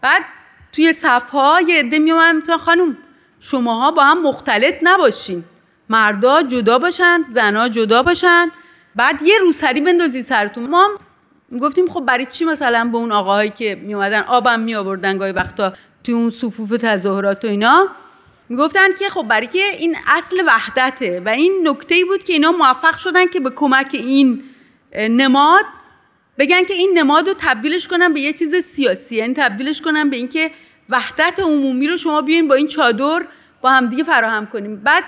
بعد 0.00 0.22
توی 0.72 0.92
صفها 0.92 1.60
یه 1.68 1.78
عده 1.78 1.98
خانم 2.58 2.96
شماها 3.40 3.90
با 3.90 4.04
هم 4.04 4.22
مختلط 4.22 4.74
نباشین. 4.82 5.44
مردا 5.88 6.42
جدا 6.42 6.78
باشن 6.78 7.22
زنا 7.22 7.68
جدا 7.68 8.02
باشن. 8.02 8.50
بعد 8.96 9.22
یه 9.22 9.38
روسری 9.38 9.80
بندازی 9.80 10.22
سرتون. 10.22 10.70
ما 10.70 10.90
گفتیم 11.60 11.88
خب 11.88 12.00
برای 12.00 12.26
چی 12.26 12.44
مثلا 12.44 12.84
به 12.84 12.96
اون 12.96 13.12
آقاهایی 13.12 13.50
که 13.50 13.74
می 13.82 13.94
اومدن 13.94 14.20
آبم 14.20 14.60
می 14.60 14.74
آوردن 14.74 15.18
گاهی 15.18 15.32
وقتا 15.32 15.72
توی 16.04 16.14
اون 16.14 16.30
صفوف 16.30 16.70
تظاهرات 16.70 17.44
و 17.44 17.48
اینا؟ 17.48 17.88
می‌گفتن 18.48 18.94
که 18.98 19.08
خب 19.08 19.22
برای 19.22 19.46
که 19.46 19.70
این 19.78 19.96
اصل 20.06 20.36
وحدته 20.46 21.22
و 21.24 21.28
این 21.28 21.68
نکته 21.68 21.94
ای 21.94 22.04
بود 22.04 22.24
که 22.24 22.32
اینا 22.32 22.52
موفق 22.52 22.96
شدن 22.96 23.26
که 23.26 23.40
به 23.40 23.50
کمک 23.50 23.90
این 23.92 24.42
نماد 24.94 25.64
بگن 26.38 26.64
که 26.64 26.74
این 26.74 26.98
نماد 26.98 27.28
رو 27.28 27.34
تبدیلش 27.38 27.88
کنن 27.88 28.12
به 28.12 28.20
یه 28.20 28.32
چیز 28.32 28.54
سیاسی 28.54 29.16
یعنی 29.16 29.34
تبدیلش 29.34 29.80
کنن 29.80 30.10
به 30.10 30.16
اینکه 30.16 30.50
وحدت 30.90 31.40
عمومی 31.40 31.88
رو 31.88 31.96
شما 31.96 32.22
بیاین 32.22 32.48
با 32.48 32.54
این 32.54 32.66
چادر 32.66 33.26
با 33.60 33.70
هم 33.70 33.86
دیگه 33.86 34.04
فراهم 34.04 34.46
کنیم. 34.46 34.76
بعد 34.76 35.04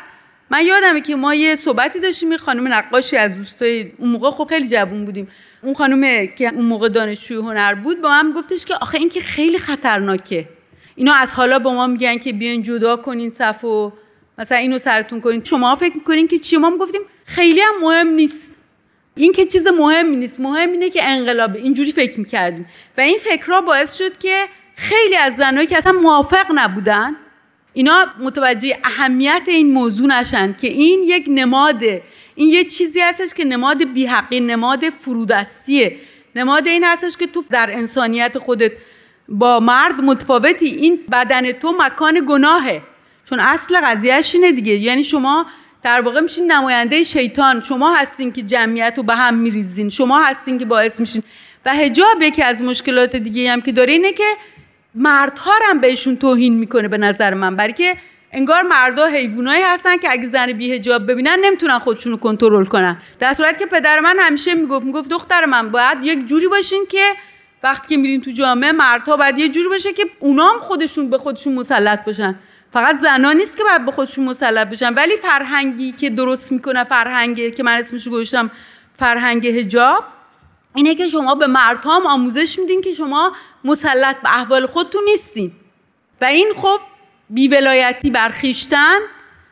من 0.51 0.67
یادمه 0.67 1.01
که 1.01 1.17
ما 1.17 1.35
یه 1.35 1.57
صحبتی 1.57 2.01
داشتیم 2.01 2.33
یه 2.33 2.39
خانم 2.39 2.73
نقاشی 2.73 3.17
از 3.17 3.37
دوستای 3.37 3.93
اون 3.99 4.11
موقع 4.11 4.31
خب 4.31 4.47
خیلی 4.49 4.69
جوون 4.69 5.05
بودیم. 5.05 5.29
اون 5.63 5.75
خانم 5.75 6.27
که 6.27 6.49
اون 6.49 6.65
موقع 6.65 6.89
دانشجوی 6.89 7.37
هنر 7.37 7.75
بود 7.75 8.01
با 8.01 8.09
من 8.09 8.33
گفتش 8.37 8.65
که 8.65 8.75
آخه 8.75 8.99
این 8.99 9.09
که 9.09 9.21
خیلی 9.21 9.59
خطرناکه. 9.59 10.49
اینا 10.97 11.15
از 11.15 11.35
حالا 11.35 11.59
با 11.59 11.75
ما 11.75 11.87
میگن 11.87 12.19
که 12.19 12.33
بیاین 12.33 12.63
جدا 12.63 12.97
کنین 12.97 13.31
صف 13.31 13.65
و 13.65 13.93
مثلا 14.39 14.59
اینو 14.59 14.79
سرتون 14.79 15.21
کنین. 15.21 15.45
شما 15.45 15.77
فکر 15.77 15.95
می‌کنین 15.95 16.29
که 16.29 16.39
چی؟ 16.39 16.57
ما 16.57 16.77
گفتیم 16.77 17.01
خیلی 17.25 17.61
هم 17.61 17.75
مهم 17.83 18.09
نیست. 18.09 18.53
این 19.15 19.33
که 19.33 19.47
چیز 19.47 19.67
مهمی 19.67 20.17
نیست. 20.17 20.41
مهم 20.41 20.73
اینه 20.73 20.91
که 20.91 21.05
انقلاب. 21.05 21.57
اینجوری 21.57 21.93
فکر 21.93 22.19
می‌کردیم. 22.19 22.67
و 22.99 23.01
این 23.01 23.19
فکرها 23.19 23.61
باعث 23.61 23.99
شد 23.99 24.19
که 24.19 24.45
خیلی 24.79 25.17
از 25.17 25.37
زنهایی 25.37 25.67
که 25.67 25.77
اصلا 25.77 25.93
موافق 25.93 26.47
نبودن 26.55 27.17
اینا 27.73 28.07
متوجه 28.19 28.79
اهمیت 28.85 29.43
این 29.47 29.73
موضوع 29.73 30.07
نشن 30.07 30.53
که 30.61 30.69
این 30.69 31.03
یک 31.05 31.25
نماده 31.29 32.03
این 32.35 32.49
یه 32.49 32.65
چیزی 32.65 33.01
هستش 33.01 33.35
که 33.35 33.45
نماد 33.45 33.93
بیحقی 33.93 34.41
نماد 34.41 34.91
فرودستیه. 34.91 35.97
نماد 36.37 36.67
این 36.67 36.85
هستش 36.85 37.17
که 37.17 37.27
تو 37.27 37.45
در 37.51 37.71
انسانیت 37.73 38.39
خودت 38.39 38.73
با 39.29 39.61
مرد 39.61 40.01
متفاوتی. 40.01 40.67
این 40.67 41.01
بدن 41.13 41.53
تو 41.53 41.75
مکان 41.79 42.25
گناهه. 42.29 42.83
چون 43.29 43.41
اصل 43.41 43.81
قضیهش 43.81 44.35
اینه 44.35 44.53
دیگه. 44.53 44.73
یعنی 44.73 45.05
شما 45.05 45.47
در 45.83 46.01
واقع 46.01 46.21
میشین 46.21 46.53
نماینده 46.53 47.03
شیطان. 47.03 47.61
شما 47.61 47.95
هستین 47.95 48.33
که 48.33 48.43
جمعیت 48.43 48.95
رو 48.97 49.03
به 49.03 49.15
هم 49.15 49.35
میریزین. 49.35 49.91
شما 49.91 50.19
هستین 50.19 50.59
که 50.59 50.65
باعث 50.65 51.01
میشین. 51.01 51.23
و 51.67 51.75
هجاب 51.75 52.23
یکی 52.23 52.43
از 52.43 52.63
مشکلات 52.63 53.17
دیگه 53.17 53.53
هم 53.53 53.61
که 53.61 53.73
داره 53.73 53.93
اینه 53.93 54.13
که 54.13 54.25
مردها 54.95 55.53
هم 55.71 55.81
بهشون 55.81 56.17
توهین 56.17 56.55
می‌کنه 56.55 56.89
به 56.89 56.99
نظر 56.99 57.35
من 57.35 57.57
برای 57.57 57.73
که 57.73 57.97
انگار 58.33 58.63
مردا 58.63 59.07
حیوانایی 59.07 59.63
هستن 59.63 59.97
که 59.97 60.11
اگه 60.11 60.27
زن 60.27 60.53
بیهجاب 60.53 61.11
ببینن 61.11 61.39
نمی‌تونن 61.45 61.79
خودشون 61.79 62.13
رو 62.13 62.19
کنترل 62.19 62.65
کنن. 62.65 62.99
در 63.19 63.33
صورتی 63.35 63.59
که 63.59 63.67
پدر 63.67 64.01
من 64.01 64.17
همیشه 64.19 64.55
می‌گفت 64.55 64.87
می‌گفت 64.87 65.11
دختر 65.11 65.45
من 65.45 65.71
باید 65.71 65.99
یک 66.03 66.27
جوری 66.27 66.49
باشین 66.49 66.87
که 66.89 67.05
وقتی 67.63 67.89
که 67.89 67.97
میرین 67.97 68.21
تو 68.21 68.31
جامعه 68.31 68.73
مردها 68.73 69.17
باید 69.17 69.39
یه 69.39 69.49
جوری 69.49 69.69
باشه 69.69 69.93
که 69.93 70.05
اونام 70.21 70.59
خودشون 70.59 71.11
به 71.11 71.19
خودشون 71.19 71.55
مسلط 71.55 72.05
باشن 72.05 72.35
فقط 72.73 72.97
زنا 72.97 73.33
نیست 73.33 73.57
که 73.57 73.65
باید 73.65 73.85
به 73.85 73.93
خودشون 73.93 74.25
مسلط 74.25 74.69
بشن 74.69 74.95
ولی 74.95 75.17
فرهنگی 75.17 75.93
که 75.93 76.11
درست 76.11 76.53
می‌کنه 76.53 76.85
فرهنگی 76.85 77.51
که 77.51 77.63
من 77.63 77.73
اسمش 77.73 78.09
گذاشتم 78.09 78.51
فرهنگ 78.99 79.47
حجاب 79.47 80.05
اینه 80.79 80.95
که 80.95 81.09
شما 81.09 81.35
به 81.35 81.47
مردها 81.47 82.01
آموزش 82.07 82.59
میدین 82.59 82.81
که 82.81 82.93
شما 82.93 83.33
مسلط 83.65 84.17
به 84.23 84.39
احوال 84.39 84.67
خودتون 84.67 85.03
نیستین. 85.05 85.53
و 86.21 86.25
این 86.25 86.49
خب 86.57 86.81
بیولایتی 87.31 88.11
برخیشتن 88.11 88.99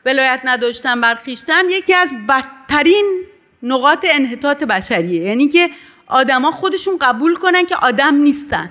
ولایت 0.05 0.41
نداشتن 0.45 1.01
برخیشتن 1.01 1.71
یکی 1.71 1.95
از 1.95 2.13
بدترین 2.29 3.23
نقاط 3.63 4.07
انحطاط 4.11 4.65
بشریه. 4.65 5.23
یعنی 5.23 5.49
که 5.49 5.71
آدما 6.07 6.51
خودشون 6.51 6.99
قبول 7.01 7.35
کنن 7.35 7.67
که 7.67 7.77
آدم 7.77 8.15
نیستن 8.15 8.71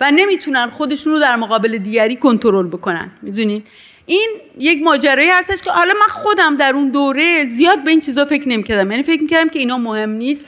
و 0.00 0.10
نمی‌تونن 0.10 0.68
خودشون 0.68 1.12
رو 1.12 1.20
در 1.20 1.36
مقابل 1.36 1.78
دیگری 1.78 2.16
کنترل 2.16 2.66
بکنن. 2.66 3.10
می‌دونین؟ 3.22 3.64
این 4.06 4.28
یک 4.58 4.82
ماجرایی 4.82 5.30
هستش 5.30 5.62
که 5.62 5.70
حالا 5.70 5.92
من 5.92 6.22
خودم 6.22 6.56
در 6.56 6.72
اون 6.74 6.88
دوره 6.88 7.46
زیاد 7.46 7.84
به 7.84 7.90
این 7.90 8.00
چیزا 8.00 8.24
فکر 8.24 8.48
نمی‌کردم. 8.48 8.90
یعنی 8.90 9.02
فکر 9.02 9.22
می‌کردم 9.22 9.48
که 9.48 9.58
اینا 9.58 9.78
مهم 9.78 10.10
نیست. 10.10 10.46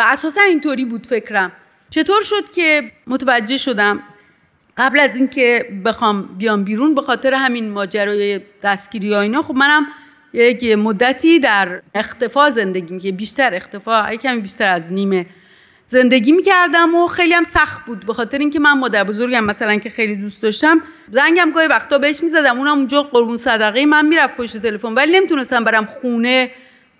و 0.00 0.02
اساسا 0.06 0.40
اینطوری 0.40 0.84
بود 0.84 1.06
فکرم. 1.06 1.52
چطور 1.90 2.22
شد 2.22 2.52
که 2.54 2.92
متوجه 3.06 3.56
شدم 3.56 4.02
قبل 4.76 5.00
از 5.00 5.16
اینکه 5.16 5.66
بخوام 5.84 6.22
بیام 6.22 6.64
بیرون 6.64 6.94
به 6.94 7.02
خاطر 7.02 7.34
همین 7.34 7.70
ماجرای 7.70 8.40
دستگیری 8.62 9.12
ها 9.12 9.20
اینا 9.20 9.42
خب 9.42 9.54
منم 9.54 9.86
یک 10.32 10.64
مدتی 10.64 11.38
در 11.38 11.82
اختفا 11.94 12.50
زندگی 12.50 12.98
که 12.98 13.12
بیشتر 13.12 13.54
اختفا 13.54 14.16
کمی 14.16 14.40
بیشتر 14.40 14.68
از 14.68 14.92
نیمه 14.92 15.26
زندگی 15.86 16.32
می‌کردم 16.32 16.94
و 16.94 17.06
خیلی 17.06 17.34
هم 17.34 17.44
سخت 17.44 17.84
بود. 17.86 18.06
به 18.06 18.14
خاطر 18.14 18.38
اینکه 18.38 18.58
من 18.58 18.78
مادر 18.78 19.04
بزرگم 19.04 19.44
مثلا 19.44 19.76
که 19.76 19.90
خیلی 19.90 20.16
دوست 20.16 20.42
داشتم 20.42 20.82
زنگم 21.10 21.50
گاهی 21.54 21.68
وقتا 21.68 21.98
بهش 21.98 22.22
می‌زدم 22.22 22.58
اونم 22.58 22.78
اونجا 22.78 23.02
قربون 23.02 23.36
صدقه 23.36 23.86
من 23.86 24.06
می‌رفت 24.06 24.36
پشت 24.36 24.56
تلفن 24.56 24.92
ولی 24.92 25.12
نمی‌تونستم 25.12 25.64
برم 25.64 25.84
خونه 25.86 26.50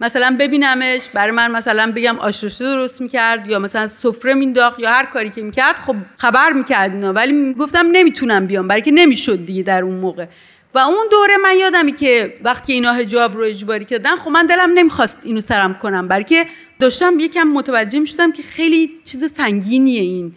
مثلا 0.01 0.37
ببینمش 0.39 1.09
برای 1.15 1.31
من 1.31 1.51
مثلا 1.51 1.93
بگم 1.97 2.19
آشرشته 2.19 2.65
درست 2.65 3.01
می‌کرد 3.01 3.47
یا 3.49 3.59
مثلا 3.59 3.89
سفره 3.89 4.35
مینداخت 4.35 4.81
یا 4.81 4.91
هر 4.91 5.05
کاری 5.05 5.31
که 5.31 5.43
می‌کرد 5.43 5.77
خب 5.77 5.97
خبر 6.17 6.53
می‌کرد 6.53 6.91
اینا. 6.95 7.13
ولی 7.13 7.55
گفتم 7.55 7.87
نمی‌تونم 7.93 8.47
بیام 8.47 8.69
برای 8.69 8.83
که 8.83 8.91
نمی‌شد 8.91 9.47
دیگه 9.47 9.63
در 9.63 9.83
اون 9.83 9.97
موقع. 9.97 10.27
و 10.75 10.79
اون 10.79 11.07
دوره 11.11 11.37
من 11.37 11.57
یادمی 11.59 11.93
که 11.93 12.35
وقتی 12.45 12.73
اینا 12.73 12.93
حجاب 12.93 13.37
رو 13.37 13.45
اجباری 13.45 13.85
کردن 13.85 14.17
خب 14.17 14.31
من 14.31 14.47
دلم 14.47 14.71
نمی‌خواست 14.75 15.21
اینو 15.23 15.41
سرم 15.41 15.75
کنم. 15.75 16.09
برای 16.09 16.25
که 16.25 16.47
داشتم 16.79 17.21
یکم 17.21 17.43
متوجه 17.43 17.99
می‌شدم 17.99 18.33
که 18.33 18.43
خیلی 18.43 18.91
چیز 19.05 19.33
سنگینیه 19.33 20.01
این. 20.01 20.33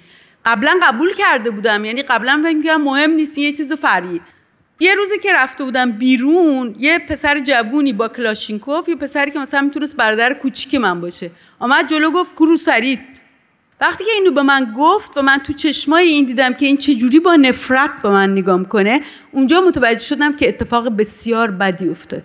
قبلا 0.46 0.80
قبول 0.84 1.14
کرده 1.14 1.50
بودم 1.50 1.86
یعنی 1.86 2.04
قبلا 2.04 2.42
فکر 2.44 2.56
می‌کردم 2.56 2.82
مهم 2.82 3.12
نیست 3.12 3.38
یه 3.38 3.52
چیز 3.52 3.74
فری 3.74 4.22
یه 4.80 4.96
روزی 4.96 5.20
که 5.20 5.34
رفته 5.34 5.64
بودم 5.64 5.92
بیرون 5.92 6.76
یه 6.80 7.00
پسر 7.00 7.40
جوونی 7.40 7.94
با 7.94 8.08
کلاشینکوف 8.08 8.90
یه 8.90 8.96
پسری 8.96 9.32
که 9.32 9.40
مثلا 9.40 9.62
می‌تونست 9.62 9.96
برادر 9.96 10.34
کوچیک 10.34 10.76
من 10.76 11.02
باشه. 11.02 11.32
آمد 11.60 11.90
جلو 11.90 12.12
گفت 12.12 12.36
کرو 12.36 12.58
سرید. 12.58 13.00
وقتی 13.82 14.04
که 14.04 14.12
اینو 14.12 14.32
به 14.32 14.42
من 14.42 14.74
گفت 14.78 15.18
و 15.18 15.22
من 15.22 15.38
تو 15.38 15.54
چشمای 15.54 16.08
این 16.08 16.26
دیدم 16.26 16.54
که 16.54 16.66
این 16.66 16.78
چجوری 16.78 17.20
با 17.20 17.36
نفرت 17.36 17.92
به 18.04 18.10
من 18.10 18.32
نگاه 18.32 18.64
کنه 18.64 19.02
اونجا 19.32 19.62
متوجه 19.62 20.04
شدم 20.04 20.36
که 20.36 20.50
اتفاق 20.50 20.90
بسیار 20.90 21.52
بدی 21.52 21.90
افتاد. 21.90 22.24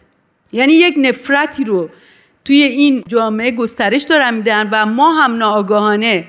یعنی 0.53 0.73
یک 0.73 0.95
نفرتی 0.99 1.65
رو 1.65 1.91
توی 2.45 2.63
این 2.63 3.05
جامعه 3.09 3.51
گسترش 3.51 4.03
دارن 4.03 4.35
میدن 4.35 4.69
و 4.73 4.87
ما 4.87 5.13
هم 5.13 5.35
ناآگاهانه 5.35 6.25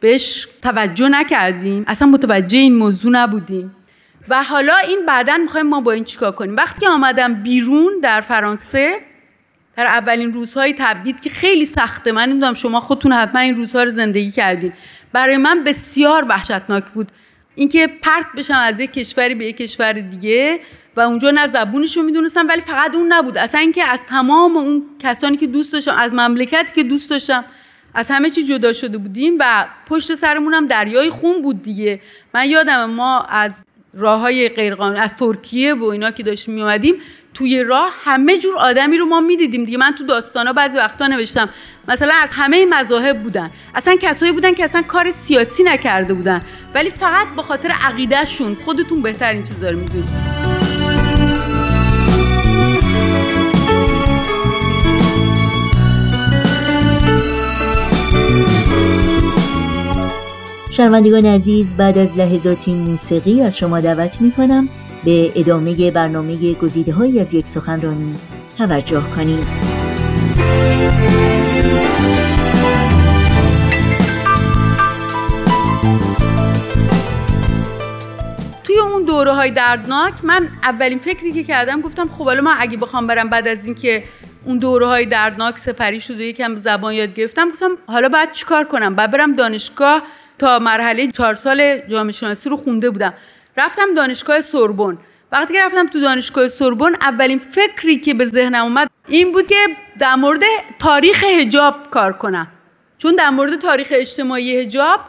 بهش 0.00 0.48
توجه 0.62 1.08
نکردیم. 1.08 1.84
اصلا 1.86 2.08
متوجه 2.08 2.58
این 2.58 2.74
موضوع 2.74 3.12
نبودیم. 3.12 3.74
و 4.28 4.42
حالا 4.42 4.76
این 4.76 5.06
بعدا 5.06 5.36
می‌خوایم 5.36 5.66
ما 5.66 5.80
با 5.80 5.92
این 5.92 6.04
چیکار 6.04 6.32
کنیم؟ 6.32 6.56
وقتی 6.56 6.86
آمدم 6.86 7.34
بیرون 7.34 7.92
در 8.02 8.20
فرانسه 8.20 9.00
در 9.76 9.86
اولین 9.86 10.32
روزهای 10.32 10.74
تبدید 10.78 11.20
که 11.20 11.30
خیلی 11.30 11.66
سخته 11.66 12.12
من 12.12 12.28
نمی‌دونم 12.28 12.54
شما 12.54 12.80
خودتون 12.80 13.12
حتما 13.12 13.40
این 13.40 13.56
روزها 13.56 13.82
رو 13.82 13.90
زندگی 13.90 14.30
کردین. 14.30 14.72
برای 15.12 15.36
من 15.36 15.64
بسیار 15.64 16.24
وحشتناک 16.28 16.84
بود. 16.84 17.12
اینکه 17.54 17.86
پرت 18.02 18.26
بشم 18.36 18.54
از 18.54 18.80
یک 18.80 18.92
کشوری 18.92 19.34
به 19.34 19.46
یک 19.46 19.56
کشور 19.56 19.92
دیگه 19.92 20.60
و 20.96 21.00
اونجا 21.00 21.30
نه 21.30 21.46
زبونش 21.46 21.96
رو 21.96 22.02
می‌دونستم 22.02 22.48
ولی 22.48 22.60
فقط 22.60 22.94
اون 22.94 23.12
نبود. 23.12 23.38
اصلا 23.38 23.60
اینکه 23.60 23.84
از 23.84 24.02
تمام 24.02 24.56
اون 24.56 24.82
کسانی 24.98 25.36
که 25.36 25.46
دوست 25.46 25.72
داشتم 25.72 25.94
از 25.98 26.12
مملکتی 26.12 26.72
که 26.74 26.82
دوست 26.82 27.10
داشتم 27.10 27.44
از 27.94 28.10
همه 28.10 28.30
چی 28.30 28.44
جدا 28.44 28.72
شده 28.72 28.98
بودیم 28.98 29.36
و 29.40 29.66
پشت 29.86 30.14
سرمونم 30.14 30.66
دریای 30.66 31.10
خون 31.10 31.42
بود 31.42 31.62
دیگه. 31.62 32.00
من 32.34 32.50
یادم 32.50 32.90
ما 32.90 33.20
از 33.20 33.64
راه 33.96 34.20
های 34.20 34.48
غیرقانونی 34.48 35.00
از 35.00 35.14
ترکیه 35.16 35.74
و 35.74 35.84
اینا 35.84 36.10
که 36.10 36.22
داشتیم 36.22 36.54
میومدیم 36.54 36.94
توی 37.34 37.62
راه 37.62 37.92
همه 38.04 38.38
جور 38.38 38.56
آدمی 38.56 38.98
رو 38.98 39.06
ما 39.06 39.20
می‌دیدیم. 39.20 39.64
دیگه 39.64 39.78
من 39.78 39.94
تو 39.98 40.04
داستانا 40.06 40.52
بعضی 40.52 40.78
وقتا 40.78 41.06
نوشتم 41.06 41.48
مثلا 41.88 42.12
از 42.22 42.32
همه 42.32 42.66
مذاهب 42.66 43.22
بودن. 43.22 43.50
اصلا 43.74 43.96
کسایی 43.96 44.32
بودن 44.32 44.54
که 44.54 44.64
اصلا 44.64 44.82
کار 44.82 45.10
سیاسی 45.10 45.62
نکرده 45.62 46.14
بودن. 46.14 46.42
ولی 46.74 46.90
فقط 46.90 47.26
به 47.36 47.42
خاطر 47.42 47.70
عقیدهشون 47.70 48.54
خودتون 48.54 49.02
بهتر 49.02 49.32
این 49.32 49.42
چیزا 49.42 49.70
رو 49.70 49.78
می‌دونید. 49.78 50.33
شنوندگان 60.76 61.26
عزیز 61.26 61.76
بعد 61.76 61.98
از 61.98 62.18
لحظاتی 62.18 62.74
موسیقی 62.74 63.42
از 63.42 63.56
شما 63.56 63.80
دعوت 63.80 64.20
می 64.20 64.32
کنم 64.32 64.68
به 65.04 65.32
ادامه 65.36 65.90
برنامه 65.90 66.54
گزیده 66.54 66.92
های 66.92 67.20
از 67.20 67.34
یک 67.34 67.46
سخنرانی 67.46 68.14
توجه 68.58 69.02
کنید 69.16 69.46
توی 78.64 78.78
اون 78.78 79.02
دوره 79.02 79.32
های 79.32 79.50
دردناک 79.50 80.14
من 80.22 80.48
اولین 80.62 80.98
فکری 80.98 81.32
که 81.32 81.44
کردم 81.44 81.80
گفتم 81.80 82.08
خب 82.08 82.24
حالا 82.24 82.40
من 82.42 82.54
اگه 82.58 82.76
بخوام 82.76 83.06
برم 83.06 83.28
بعد 83.28 83.48
از 83.48 83.64
اینکه 83.66 84.04
اون 84.44 84.58
دوره 84.58 84.86
های 84.86 85.06
دردناک 85.06 85.58
سپری 85.58 86.00
شده 86.00 86.24
یکم 86.24 86.56
زبان 86.56 86.94
یاد 86.94 87.14
گرفتم 87.14 87.50
گفتم 87.50 87.70
حالا 87.86 88.08
باید 88.08 88.32
چیکار 88.32 88.64
کنم؟ 88.64 88.94
بعد 88.94 89.10
برم 89.10 89.34
دانشگاه 89.34 90.02
تا 90.38 90.58
مرحله 90.58 91.06
چهار 91.06 91.34
سال 91.34 91.78
جامعه 91.78 92.12
شناسی 92.12 92.48
رو 92.48 92.56
خونده 92.56 92.90
بودم. 92.90 93.14
رفتم 93.56 93.94
دانشگاه 93.94 94.42
سوربن. 94.42 94.98
وقتی 95.32 95.54
که 95.54 95.60
رفتم 95.60 95.86
تو 95.86 96.00
دانشگاه 96.00 96.48
سوربن 96.48 96.94
اولین 97.00 97.38
فکری 97.38 97.96
که 97.96 98.14
به 98.14 98.26
ذهنم 98.26 98.64
اومد 98.64 98.90
این 99.08 99.32
بود 99.32 99.46
که 99.46 99.66
در 99.98 100.14
مورد 100.14 100.42
تاریخ 100.78 101.24
هجاب 101.24 101.90
کار 101.90 102.12
کنم. 102.12 102.46
چون 102.98 103.14
در 103.14 103.30
مورد 103.30 103.58
تاریخ 103.60 103.88
اجتماعی 103.90 104.56
هجاب 104.56 105.00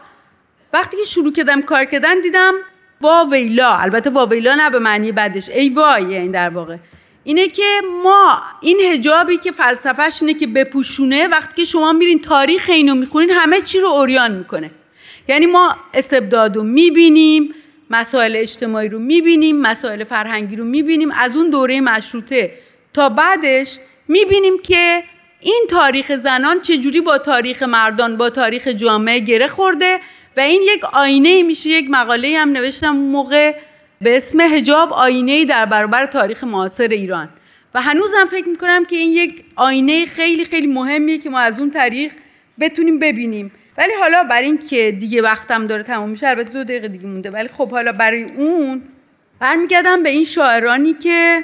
وقتی 0.73 0.97
که 0.97 1.05
شروع 1.05 1.33
کردم 1.33 1.61
کار 1.61 1.85
کردن 1.85 2.21
دیدم 2.21 2.53
واویلا 3.01 3.75
البته 3.75 4.09
واویلا 4.09 4.55
نه 4.55 4.69
به 4.69 4.79
معنی 4.79 5.11
بدش 5.11 5.49
ای 5.49 5.69
وای 5.69 6.15
این 6.15 6.31
در 6.31 6.49
واقع. 6.49 6.77
اینه 7.23 7.47
که 7.47 7.81
ما 8.03 8.41
این 8.61 8.79
هجابی 8.79 9.37
که 9.37 9.51
فلسفهش 9.51 10.21
اینه 10.21 10.33
که 10.33 10.47
بپوشونه 10.47 11.27
وقتی 11.27 11.55
که 11.55 11.65
شما 11.65 11.93
میرین 11.93 12.21
تاریخ 12.21 12.69
اینو 12.69 12.95
می‌خونین 12.95 13.29
همه 13.29 13.61
چی 13.61 13.79
رو 13.79 13.87
اوریان 13.87 14.31
می‌کنه. 14.31 14.71
یعنی 15.27 15.45
ما 15.45 15.75
استبداد 15.93 16.55
رو 16.55 16.63
می‌بینیم 16.63 17.53
مسائل 17.89 18.35
اجتماعی 18.35 18.89
رو 18.89 18.99
می‌بینیم 18.99 19.61
مسائل 19.61 20.03
فرهنگی 20.03 20.55
رو 20.55 20.63
می‌بینیم 20.65 21.11
از 21.11 21.35
اون 21.35 21.49
دوره 21.49 21.81
مشروطه 21.81 22.51
تا 22.93 23.09
بعدش 23.09 23.77
می‌بینیم 24.07 24.57
که 24.63 25.03
این 25.39 25.65
تاریخ 25.69 26.15
زنان 26.15 26.61
چجوری 26.61 27.01
با 27.01 27.17
تاریخ 27.17 27.63
مردان 27.63 28.17
با 28.17 28.29
تاریخ 28.29 28.67
جامعه 28.67 29.19
گره 29.19 29.47
خورده 29.47 29.99
و 30.37 30.39
این 30.39 30.61
یک 30.61 30.83
آینه 30.83 31.43
میشه. 31.43 31.69
یک 31.69 31.89
مقاله 31.89 32.37
هم 32.37 32.49
نوشتم 32.49 32.95
موقع 32.95 33.55
به 34.01 34.17
اسم 34.17 34.41
هجاب 34.41 34.93
آینه 34.93 35.45
در 35.45 35.65
برابر 35.65 36.05
تاریخ 36.05 36.43
معاصر 36.43 36.87
ایران. 36.87 37.29
و 37.73 37.81
هنوزم 37.81 38.25
فکر 38.31 38.49
می‌کنم 38.49 38.85
که 38.85 38.95
این 38.95 39.11
یک 39.11 39.45
آینه 39.55 40.05
خیلی 40.05 40.45
خیلی 40.45 40.67
مهمیه 40.67 41.17
که 41.17 41.29
ما 41.29 41.39
از 41.39 41.59
اون 41.59 41.71
تاریخ 41.71 42.11
بتونیم 42.59 42.99
ببینیم. 42.99 43.51
ولی 43.77 43.91
حالا 43.99 44.23
برای 44.23 44.45
اینکه 44.45 44.97
دیگه 44.99 45.21
وقتم 45.21 45.67
داره 45.67 45.83
تمام 45.83 46.09
میشه 46.09 46.27
البته 46.27 46.53
دو 46.53 46.63
دقیقه 46.63 46.87
دیگه 46.87 47.07
مونده. 47.07 47.29
ولی 47.29 47.47
خب 47.47 47.71
حالا 47.71 47.91
برای 47.91 48.23
اون 48.23 48.81
برمیگردم 49.39 50.03
به 50.03 50.09
این 50.09 50.25
شاعرانی 50.25 50.93
که 50.93 51.43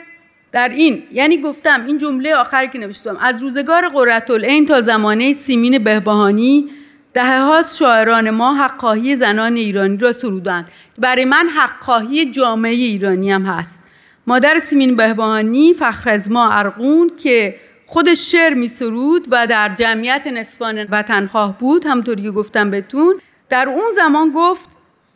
در 0.51 0.69
این 0.69 1.03
یعنی 1.11 1.37
گفتم 1.37 1.85
این 1.85 1.97
جمله 1.97 2.35
آخری 2.35 2.67
که 2.67 2.79
نوشتم. 2.79 3.17
از 3.17 3.41
روزگار 3.41 3.89
قرتالعین 3.89 4.65
تا 4.65 4.81
زمانه 4.81 5.33
سیمین 5.33 5.83
بهبهانی 5.83 6.69
دهه 7.13 7.41
هاست 7.41 7.77
شاعران 7.77 8.29
ما 8.29 8.55
حقاهی 8.55 9.15
زنان 9.15 9.55
ایرانی 9.55 9.97
را 9.97 10.11
سرودند. 10.11 10.71
برای 10.97 11.25
من 11.25 11.47
حقاهی 11.57 12.31
جامعه 12.31 12.71
ایرانی 12.71 13.31
هم 13.31 13.45
هست. 13.45 13.81
مادر 14.27 14.59
سیمین 14.59 14.95
بهبهانی 14.95 15.73
فخر 15.73 16.09
از 16.09 16.31
ما 16.31 16.51
ارقون 16.51 17.11
که 17.23 17.55
خودش 17.91 18.31
شعر 18.31 18.53
می 18.53 18.67
سرود 18.67 19.27
و 19.31 19.47
در 19.47 19.75
جمعیت 19.75 20.27
نصفان 20.27 20.87
وطنخواه 20.89 21.57
بود 21.57 21.85
همطوری 21.85 22.23
که 22.23 22.31
گفتم 22.31 22.71
بهتون. 22.71 23.21
در 23.49 23.69
اون 23.69 23.87
زمان 23.95 24.31
گفت 24.35 24.69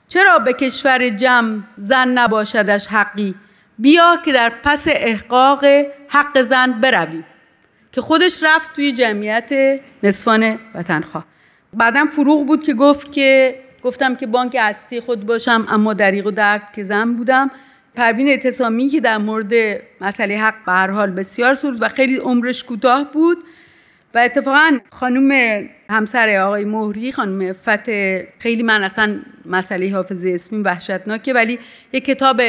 چرا 0.07 0.39
به 0.39 0.53
کشور 0.53 1.09
جمع 1.09 1.59
زن 1.77 2.07
نباشدش 2.07 2.87
حقی؟ 2.87 3.35
بیا 3.79 4.17
که 4.25 4.33
در 4.33 4.51
پس 4.63 4.85
احقاق 4.87 5.65
حق 6.07 6.41
زن 6.41 6.71
برویم 6.71 7.25
که 7.91 8.01
خودش 8.01 8.43
رفت 8.43 8.73
توی 8.75 8.91
جمعیت 8.91 9.79
نصفان 10.03 10.59
وطنخواه 10.75 11.25
بعدم 11.73 12.05
فروغ 12.05 12.45
بود 12.45 12.63
که 12.63 12.73
گفت 12.73 13.11
که 13.11 13.55
گفتم 13.83 14.15
که 14.15 14.27
بانک 14.27 14.55
اصلی 14.59 14.99
خود 14.99 15.25
باشم 15.25 15.65
اما 15.69 15.93
دریغ 15.93 16.27
و 16.27 16.31
درد 16.31 16.71
که 16.75 16.83
زن 16.83 17.13
بودم. 17.13 17.51
پروین 17.95 18.27
اعتصامی 18.27 18.87
که 18.87 18.99
در 18.99 19.17
مورد 19.17 19.53
مسئله 20.01 20.37
حق 20.37 20.65
به 20.65 20.71
هر 20.71 20.91
حال 20.91 21.11
بسیار 21.11 21.55
سرود 21.55 21.81
و 21.81 21.87
خیلی 21.89 22.17
عمرش 22.17 22.63
کوتاه 22.63 23.11
بود 23.13 23.37
و 24.15 24.17
اتفاقا 24.17 24.77
خانم 24.91 25.61
همسر 25.89 26.37
آقای 26.37 26.65
مهری 26.65 27.11
خانم 27.11 27.53
فت 27.53 27.89
خیلی 28.39 28.63
من 28.63 28.83
اصلا 28.83 29.19
مسئله 29.45 29.93
حافظه 29.93 30.29
اسمی 30.29 30.61
وحشتناکه 30.61 31.33
ولی 31.33 31.59
یک 31.93 32.05
کتاب 32.05 32.41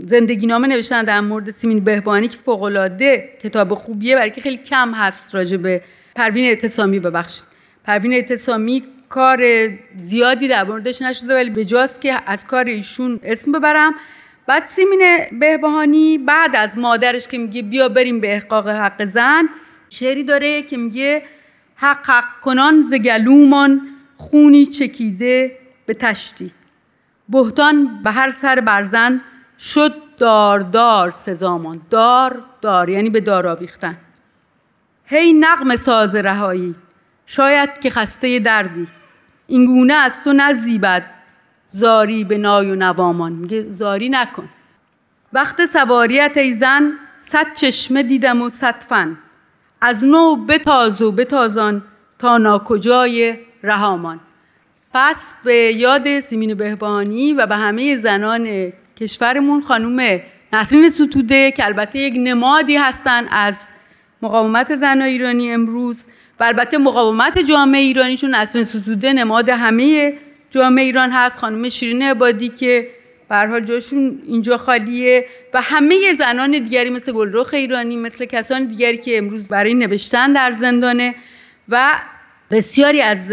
زندگی 0.00 0.46
نامه 0.46 0.68
نوشتن 0.68 1.04
در 1.04 1.20
مورد 1.20 1.50
سیمین 1.50 1.80
بهبانی 1.80 2.28
که 2.28 2.36
فوق 2.36 2.88
کتاب 3.42 3.74
خوبیه 3.74 4.16
برای 4.16 4.30
که 4.30 4.40
خیلی 4.40 4.56
کم 4.56 4.94
هست 4.94 5.34
راجع 5.34 5.56
به 5.56 5.82
پروین 6.14 6.44
اعتصامی 6.44 7.00
ببخشید. 7.00 7.44
پروین 7.84 8.12
اعتصامی 8.12 8.82
کار 9.08 9.68
زیادی 9.96 10.48
در 10.48 10.64
موردش 10.64 11.02
نشده 11.02 11.34
ولی 11.34 11.50
به 11.50 11.64
جاست 11.64 12.00
که 12.00 12.20
از 12.26 12.46
کار 12.46 12.64
ایشون 12.64 13.20
اسم 13.22 13.52
ببرم. 13.52 13.94
بعد 14.50 14.64
سیمین 14.64 15.26
بهبهانی 15.40 16.18
بعد 16.18 16.56
از 16.56 16.78
مادرش 16.78 17.28
که 17.28 17.38
میگه 17.38 17.62
بیا 17.62 17.88
بریم 17.88 18.20
به 18.20 18.34
احقاق 18.34 18.68
حق 18.68 19.04
زن 19.04 19.48
شعری 19.90 20.24
داره 20.24 20.62
که 20.62 20.76
میگه 20.76 21.22
حق 21.74 22.10
حق 22.10 22.40
کنان 22.40 22.82
ز 22.82 22.94
گلومان 22.94 23.80
خونی 24.16 24.66
چکیده 24.66 25.58
به 25.86 25.94
تشتی. 25.94 26.50
بهتان 27.28 28.02
به 28.02 28.10
هر 28.10 28.30
سر 28.30 28.60
برزن 28.60 29.20
شد 29.58 29.92
دار 30.18 30.60
دار 30.60 31.10
سزامان. 31.10 31.80
دار 31.90 32.42
دار 32.60 32.90
یعنی 32.90 33.10
به 33.10 33.20
دار 33.20 33.46
آویختن. 33.46 33.96
هی 35.04 35.32
نقم 35.32 35.76
ساز 35.76 36.14
رهایی 36.14 36.74
شاید 37.26 37.80
که 37.80 37.90
خسته 37.90 38.38
دردی. 38.38 38.86
اینگونه 39.46 39.94
از 39.94 40.24
تو 40.24 40.32
نزیبد 40.32 41.19
زاری 41.70 42.24
به 42.24 42.38
نای 42.38 42.70
و 42.70 42.74
نوامان. 42.74 43.32
میگه 43.32 43.66
زاری 43.70 44.08
نکن. 44.08 44.48
وقت 45.32 45.66
سواریت 45.66 46.36
ای 46.36 46.52
زن 46.52 46.92
صد 47.20 47.54
چشمه 47.54 48.02
دیدم 48.02 48.42
و 48.42 48.48
صد 48.48 48.82
فن. 48.88 49.18
از 49.80 50.04
نو 50.04 50.36
بتاز 50.36 51.02
و 51.02 51.12
بتازان 51.12 51.82
تا 52.18 52.38
ناکجای 52.38 53.38
رهامان. 53.62 54.20
پس 54.94 55.34
به 55.44 55.54
یاد 55.54 56.20
سیمین 56.20 56.54
بهبانی 56.54 57.32
و 57.32 57.46
به 57.46 57.56
همه 57.56 57.96
زنان 57.96 58.72
کشورمون 59.00 59.60
خانوم 59.60 60.20
نسرین 60.52 60.90
ستوده 60.90 61.50
که 61.50 61.64
البته 61.64 61.98
یک 61.98 62.14
نمادی 62.16 62.76
هستن 62.76 63.28
از 63.30 63.68
مقاومت 64.22 64.76
زن 64.76 65.02
ایرانی 65.02 65.52
امروز 65.52 66.06
و 66.40 66.44
البته 66.44 66.78
مقاومت 66.78 67.38
جامعه 67.38 67.80
ایرانی 67.80 68.16
چون 68.16 68.34
نسرین 68.34 68.64
ستوده 68.64 69.12
نماد 69.12 69.48
همه 69.48 70.14
جامعه 70.50 70.84
ایران 70.84 71.10
هست 71.10 71.38
خانم 71.38 71.68
شیرین 71.68 72.02
عبادی 72.02 72.48
که 72.48 72.88
به 73.28 73.62
جاشون 73.64 74.22
اینجا 74.26 74.56
خالیه 74.56 75.26
و 75.54 75.60
همه 75.60 76.14
زنان 76.14 76.50
دیگری 76.50 76.90
مثل 76.90 77.12
گلرخ 77.12 77.54
ایرانی 77.54 77.96
مثل 77.96 78.24
کسان 78.24 78.64
دیگری 78.64 78.96
که 78.96 79.18
امروز 79.18 79.48
برای 79.48 79.74
نوشتن 79.74 80.32
در 80.32 80.52
زندانه 80.52 81.14
و 81.68 81.92
بسیاری 82.50 83.02
از 83.02 83.26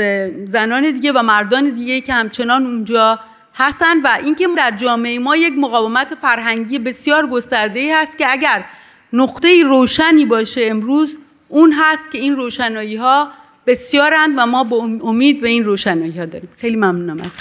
زنان 0.45 0.91
دیگه 0.91 1.11
و 1.11 1.21
مردان 1.21 1.69
دیگه 1.69 2.01
که 2.01 2.13
همچنان 2.13 2.65
اونجا 2.65 3.19
هستن 3.55 4.01
و 4.01 4.17
اینکه 4.23 4.47
در 4.57 4.71
جامعه 4.71 5.19
ما 5.19 5.35
یک 5.35 5.53
مقاومت 5.57 6.15
فرهنگی 6.15 6.79
بسیار 6.79 7.27
گسترده 7.27 7.97
هست 7.97 8.17
که 8.17 8.31
اگر 8.31 8.65
نقطه 9.13 9.63
روشنی 9.63 10.25
باشه 10.25 10.61
امروز 10.63 11.17
اون 11.49 11.73
هست 11.73 12.11
که 12.11 12.17
این 12.17 12.35
روشنایی 12.35 12.95
ها 12.95 13.31
بسیارند 13.67 14.33
و 14.37 14.45
ما 14.45 14.63
با 14.63 14.77
امید 15.03 15.41
به 15.41 15.47
این 15.47 15.63
روشنایی 15.63 16.17
ها 16.17 16.25
داریم. 16.25 16.49
خیلی 16.57 16.75
ممنونم 16.75 17.21
از 17.21 17.31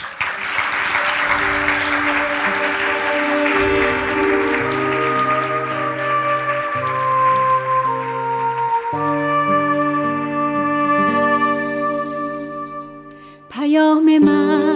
پیام 13.51 14.19
من 14.19 14.75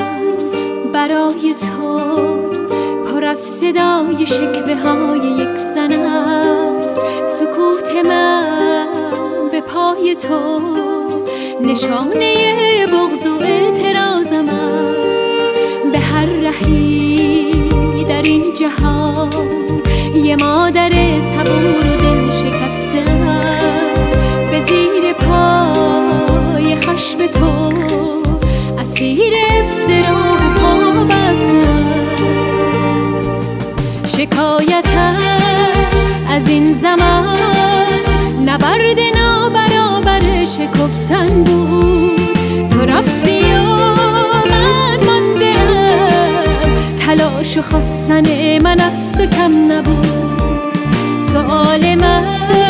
برای 0.95 1.55
تو 1.55 2.01
پر 3.07 3.25
از 3.25 3.39
صدای 3.39 4.27
شکوه 4.27 4.75
های 4.75 5.19
یک 5.19 5.57
زن 5.57 5.93
است. 5.93 6.97
سکوت 7.27 7.97
من 8.07 9.49
به 9.51 9.61
پای 9.61 10.17
تو 10.17 10.90
نشانه 11.63 12.87
بغض 12.87 13.27
و 13.27 13.43
اعتراضم 13.43 14.49
است. 14.49 15.93
به 15.93 15.99
هر 15.99 16.27
رهی 16.27 18.05
در 18.09 18.23
این 18.23 18.55
جهان 18.55 19.31
یه 20.25 20.37
مادر 20.37 20.91
صبور 21.21 21.87
و 21.87 21.97
دل 21.97 22.31
شکسته 22.31 23.05
به 24.51 24.65
زیر 24.69 25.13
پای 25.13 26.77
خشم 26.77 27.27
تو 27.27 27.69
اسیر 28.79 29.35
افترا 29.51 30.17
و 30.17 30.61
پا 30.61 30.81
شکایت 34.07 34.90
من 41.31 41.45
بود. 41.45 42.69
تو 42.71 42.81
رفتی 42.81 43.41
و 43.41 43.63
من 44.51 44.97
ماندم. 45.07 46.97
تلاش 46.99 47.59
و 47.59 47.63
خواستن 47.63 48.59
من 48.63 48.81
از 48.81 49.13
کم 49.17 49.73
نبود. 49.73 50.71
سوال 51.33 51.95
من 51.95 52.70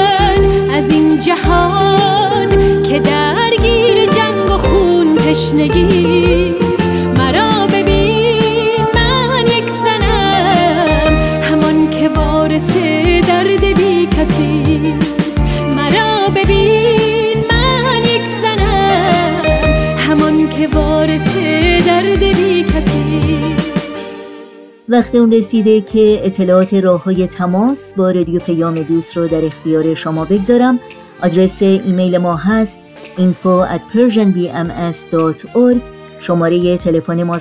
رسیده 25.40 25.80
که 25.80 26.20
اطلاعات 26.24 26.74
راه 26.74 27.04
های 27.04 27.26
تماس 27.26 27.94
با 27.96 28.10
رادیو 28.10 28.40
پیام 28.40 28.74
دوست 28.74 29.16
رو 29.16 29.28
در 29.28 29.44
اختیار 29.44 29.94
شما 29.94 30.24
بگذارم. 30.24 30.80
آدرس 31.22 31.62
ایمیل 31.62 32.18
ما 32.18 32.36
هست 32.36 32.80
info 33.18 33.66
at 33.74 33.80
persianbms.org 33.96 35.80
شماره 36.20 36.78
تلفن 36.78 37.22
ما 37.22 37.38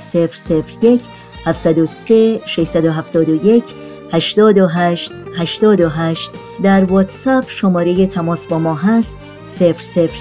001 0.81 1.01
703 1.45 2.41
671 2.45 3.63
828 4.11 5.11
828 5.37 6.31
در 6.63 6.83
واتساپ 6.83 7.49
شماره 7.49 8.07
تماس 8.07 8.47
با 8.47 8.59
ما 8.59 8.75
هست 8.75 9.15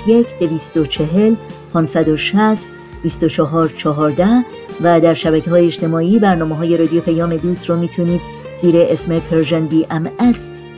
001 0.07 0.26
240 0.41 1.35
560 1.74 2.70
2414 3.03 4.45
و 4.81 5.01
در 5.01 5.14
شبکه 5.14 5.51
های 5.51 5.66
اجتماعی 5.66 6.18
برنامه 6.18 6.57
های 6.57 6.76
رادیو 6.76 7.01
پیام 7.01 7.37
دوست 7.37 7.70
رو 7.70 7.76
می‌تونید 7.76 8.20
زیر 8.61 8.76
اسم 8.76 9.18
Persian 9.18 9.66
BMS 9.66 10.11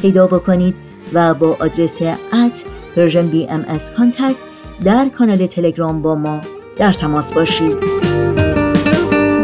پیدا 0.03 0.27
بکنید 0.27 0.75
و 1.13 1.35
با 1.35 1.57
آدرس 1.61 2.03
at 2.33 2.65
Persian 2.97 3.27
BMS 3.27 3.65
در 4.85 5.09
کانال 5.09 5.47
تلگرام 5.47 6.03
با 6.03 6.15
ما 6.15 6.41
در 6.77 6.93
تماس 6.93 7.33
باشید. 7.33 7.81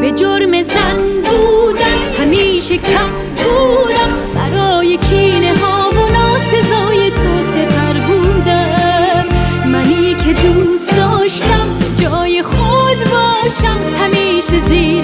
به 0.00 0.12
جرم 0.12 0.62
زن 0.62 0.98
بودن 1.24 1.98
همیشه 2.18 2.76
کم 2.76 3.10
بودم. 3.36 4.12
برای 4.34 4.96
کینه 4.96 5.54
ها 5.58 5.90
و 5.90 6.12
ناسزای 6.12 7.10
تو 7.10 7.42
سپر 7.52 7.92
بودم. 8.06 9.24
منی 9.72 10.14
که 10.14 10.32
دوست 10.32 10.96
داشتم 10.96 11.68
جای 12.02 12.42
خود 12.42 12.98
باشم. 12.98 13.95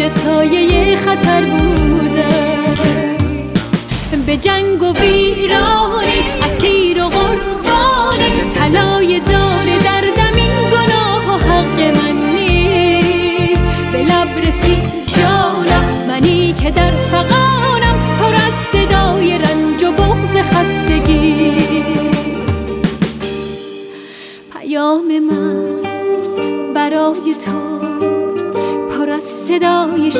سایه 0.08 0.96
خطر 0.96 1.44
بودم 1.44 2.72
به 4.26 4.36
جنگ 4.36 4.82
و 4.82 4.92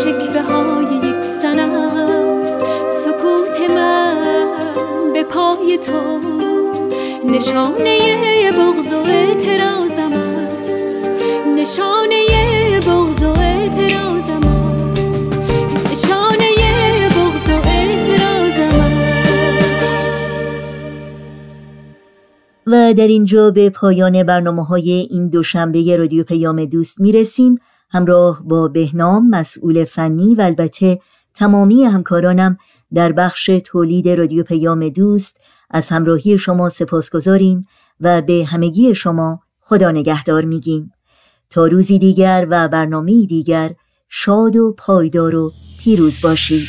شکوه 0.03 0.43
های 0.43 0.85
یک 0.85 1.23
زن 1.43 1.59
است. 1.59 2.61
سکوت 3.05 3.71
من 3.77 5.13
به 5.15 5.25
پای 5.25 5.79
تو. 5.79 6.19
نشانه 7.25 7.99
بغض 8.53 8.93
و 8.93 8.97
اعتراضم 8.97 10.13
است. 10.13 11.11
نشانه 11.59 12.25
بغض 12.77 13.23
و 13.23 13.41
اعتراضم 13.41 14.49
است. 14.49 15.33
نشانه 15.93 16.51
بغض 17.09 17.49
و 17.51 17.69
اعتراضم 17.69 18.81
است. 18.81 19.33
و 22.67 22.95
در 22.95 23.07
اینجا 23.07 23.51
به 23.51 23.71
پایان 23.71 24.23
برنامه 24.23 24.65
های 24.65 24.91
این 25.11 25.29
دوشنبه 25.29 25.97
رادیو 25.97 26.25
پیام 26.25 26.65
دوست 26.65 27.01
می‌رسیم. 27.01 27.59
همراه 27.93 28.43
با 28.45 28.69
بهنام 28.69 29.29
مسئول 29.29 29.85
فنی 29.85 30.35
و 30.35 30.43
البته 30.43 31.01
تمامی 31.35 31.85
همکارانم 31.85 32.57
در 32.95 33.13
بخش 33.13 33.51
تولید 33.65 34.09
رادیو 34.09 34.43
پیام 34.43 34.89
دوست 34.89 35.37
از 35.71 35.89
همراهی 35.89 36.39
شما 36.39 36.69
سپاس 36.69 37.11
گذاریم 37.11 37.67
و 38.01 38.23
به 38.23 38.45
همگی 38.45 38.95
شما 38.95 39.41
خدا 39.61 39.91
نگهدار 39.91 40.45
میگیم. 40.45 40.93
تا 41.51 41.67
روزی 41.67 41.99
دیگر 41.99 42.47
و 42.51 42.69
برنامه 42.69 43.27
دیگر 43.27 43.75
شاد 44.09 44.57
و 44.57 44.75
پایدار 44.79 45.37
و 45.37 45.53
پیروز 45.79 46.21
باشید. 46.23 46.69